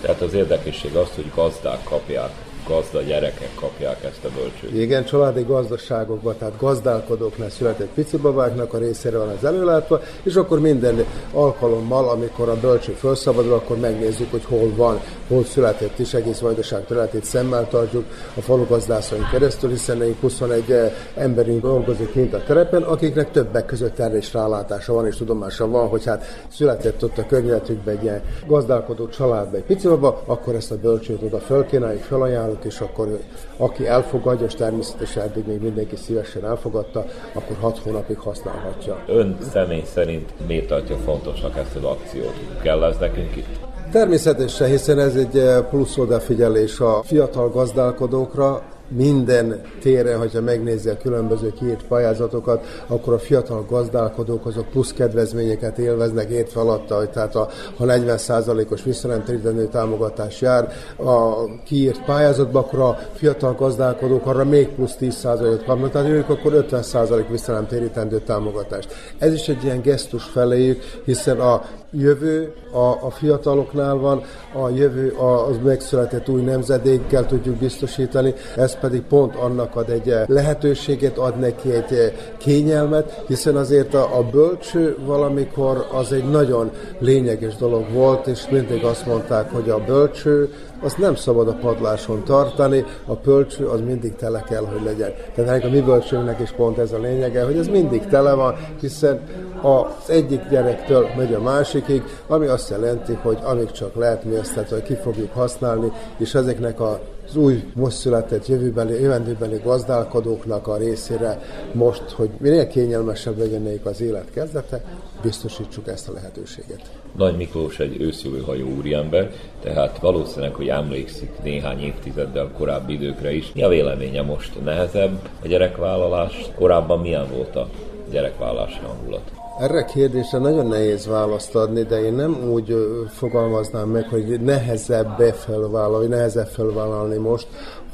[0.00, 2.30] Tehát az érdekesség az, hogy gazdák kapják
[2.68, 4.82] gazda gyerekek kapják ezt a bölcsőt.
[4.82, 11.04] Igen, családi gazdaságokban, tehát gazdálkodóknál született picibabáknak a részére van az előlátva, és akkor minden
[11.32, 16.86] alkalommal, amikor a bölcső felszabadul, akkor megnézzük, hogy hol van, hol született is, egész vajdaság
[16.86, 18.04] területét szemmel tartjuk
[18.36, 20.74] a falugazdászon keresztül, hiszen nekik 21
[21.14, 25.88] emberünk dolgozik kint a terepen, akiknek többek között erre is rálátása van, és tudomása van,
[25.88, 30.76] hogy hát született ott a környezetükben egy ilyen gazdálkodó családban egy picibaba, akkor ezt a
[30.76, 33.18] bölcsőt oda fölkínáljuk, felajánljuk, ajánlott, és akkor
[33.56, 38.98] aki elfogadja, és természetesen eddig még mindenki szívesen elfogadta, akkor hat hónapig használhatja.
[39.06, 42.34] Ön személy szerint miért tartja fontosnak ezt az akciót?
[42.62, 43.58] Kell ez nekünk itt?
[43.92, 51.52] Természetesen, hiszen ez egy plusz odafigyelés a fiatal gazdálkodókra, minden téren, hogyha megnézi a különböző
[51.52, 57.48] kiírt pályázatokat, akkor a fiatal gazdálkodók azok plusz kedvezményeket élveznek értve alatta, hogy tehát a,
[57.76, 64.96] ha 40%-os visszanemtérítendő támogatás jár a kiírt pályázatba, akkor a fiatal gazdálkodók arra még plusz
[65.00, 68.94] 10%-ot kapnak, tehát ők akkor 50% visszanemtérítendő támogatást.
[69.18, 71.62] Ez is egy ilyen gesztus feléjük, hiszen a
[71.96, 74.22] jövő a, a fiataloknál van,
[74.52, 75.12] a jövő
[75.48, 81.72] az megszületett új nemzedékkel tudjuk biztosítani, ez pedig pont annak ad egy lehetőséget, ad neki
[81.72, 88.48] egy kényelmet, hiszen azért a, a bölcső valamikor az egy nagyon lényeges dolog volt, és
[88.50, 93.80] mindig azt mondták, hogy a bölcső azt nem szabad a padláson tartani, a pölcső az
[93.80, 95.12] mindig tele kell, hogy legyen.
[95.34, 99.20] Tehát a mi bölcsőnek is pont ez a lényege, hogy ez mindig tele van, hiszen
[99.64, 104.54] az egyik gyerektől megy a másikig, ami azt jelenti, hogy amíg csak lehet, mi ezt
[104.54, 110.76] tehát, ki fogjuk használni, és ezeknek a az új, most született jövőbeli, jövendőbeli gazdálkodóknak a
[110.76, 111.42] részére
[111.72, 114.84] most, hogy minél kényelmesebb legyen nekik az élet kezdete,
[115.22, 116.80] biztosítsuk ezt a lehetőséget.
[117.16, 119.30] Nagy Miklós egy őszülő hajó úriember,
[119.62, 123.52] tehát valószínűleg, hogy emlékszik néhány évtizeddel korábbi időkre is.
[123.52, 124.64] Mi a véleménye most?
[124.64, 126.50] Nehezebb a gyerekvállalás?
[126.54, 127.68] Korábban milyen volt a
[128.10, 129.43] gyerekvállalási hangulat?
[129.58, 132.74] Erre a kérdésre nagyon nehéz választ adni, de én nem úgy
[133.08, 137.46] fogalmaznám meg, hogy nehezebb felvállalni, nehezebb felvállalni most,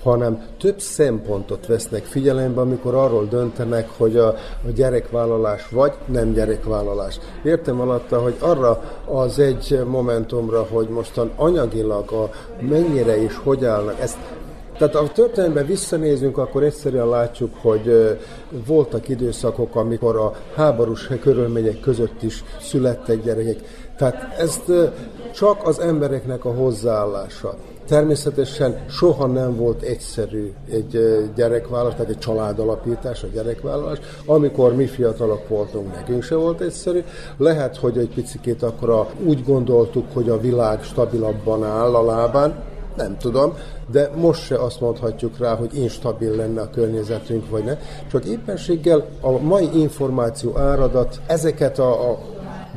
[0.02, 4.28] hanem több szempontot vesznek figyelembe, amikor arról döntenek, hogy a,
[4.66, 7.18] a gyerekvállalás vagy nem gyerekvállalás.
[7.42, 12.30] Értem alatta, hogy arra az egy momentumra, hogy mostan anyagilag a
[12.60, 14.18] mennyire és hogy állnak, ezt
[14.80, 18.16] tehát a történelemben visszanézünk, akkor egyszerűen látjuk, hogy
[18.66, 23.56] voltak időszakok, amikor a háborús körülmények között is születtek gyerekek.
[23.96, 24.86] Tehát ezt ö,
[25.34, 27.54] csak az embereknek a hozzáállása.
[27.86, 31.00] Természetesen soha nem volt egyszerű egy
[31.36, 33.98] gyerekvállalás, tehát egy családalapítás, a gyerekvállalás.
[34.26, 37.02] Amikor mi fiatalok voltunk, nekünk se volt egyszerű.
[37.36, 43.16] Lehet, hogy egy picit akkor úgy gondoltuk, hogy a világ stabilabban áll a lábán, nem
[43.18, 43.54] tudom,
[43.90, 47.76] de most se azt mondhatjuk rá, hogy instabil lenne a környezetünk, vagy ne.
[48.10, 52.18] Csak éppenséggel a mai információ áradat ezeket a, a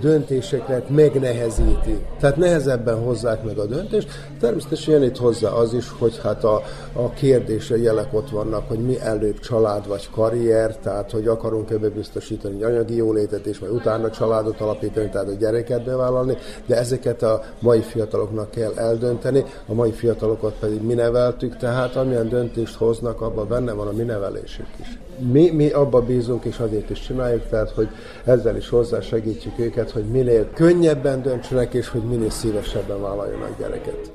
[0.03, 2.05] döntéseket megnehezíti.
[2.19, 4.09] Tehát nehezebben hozzák meg a döntést.
[4.39, 6.61] Természetesen jön itt hozzá az is, hogy hát a,
[6.93, 11.89] a kérdése jelek ott vannak, hogy mi előbb család vagy karrier, tehát hogy akarunk ebbe
[11.89, 17.21] biztosítani egy anyagi jólétet, és majd utána családot alapítani, tehát a gyereket bevállalni, de ezeket
[17.21, 23.21] a mai fiataloknak kell eldönteni, a mai fiatalokat pedig mi neveltük, tehát amilyen döntést hoznak,
[23.21, 24.97] abban benne van a mi nevelésük is.
[25.17, 27.87] Mi, mi abba bízunk, és azért is csináljuk, tehát hogy
[28.25, 34.12] ezzel is hozzásegítjük őket, hogy minél könnyebben döntsenek, és hogy minél szívesebben vállaljanak gyereket.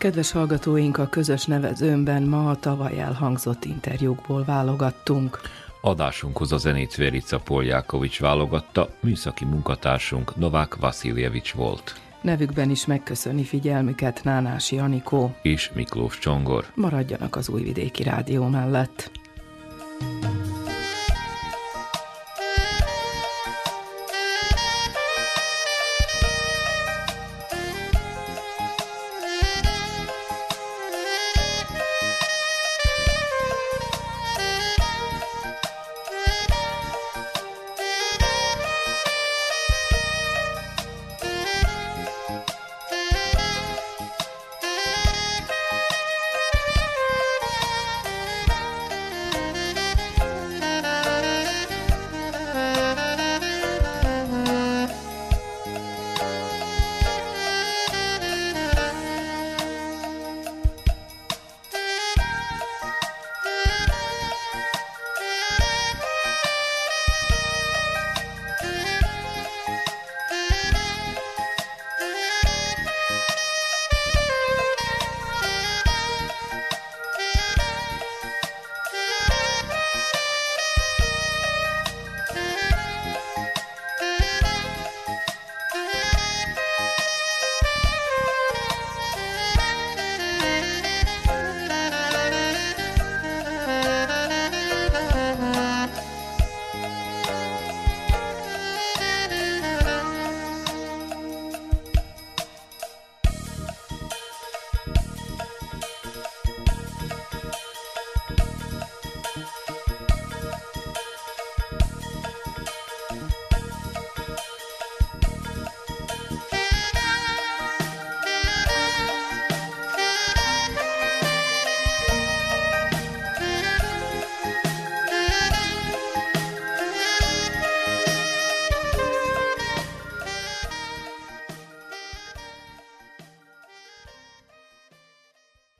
[0.00, 5.40] Kedves hallgatóink, a közös nevezőmben ma a tavaly elhangzott interjúkból válogattunk.
[5.80, 12.00] Adásunkhoz a zenét Verica Poljákovics válogatta, műszaki munkatársunk Novák Vasiljevics volt.
[12.20, 15.34] Nevükben is megköszöni figyelmüket Nánási Anikó.
[15.42, 16.66] És Miklós Csongor.
[16.74, 19.10] Maradjanak az Újvidéki Rádió mellett.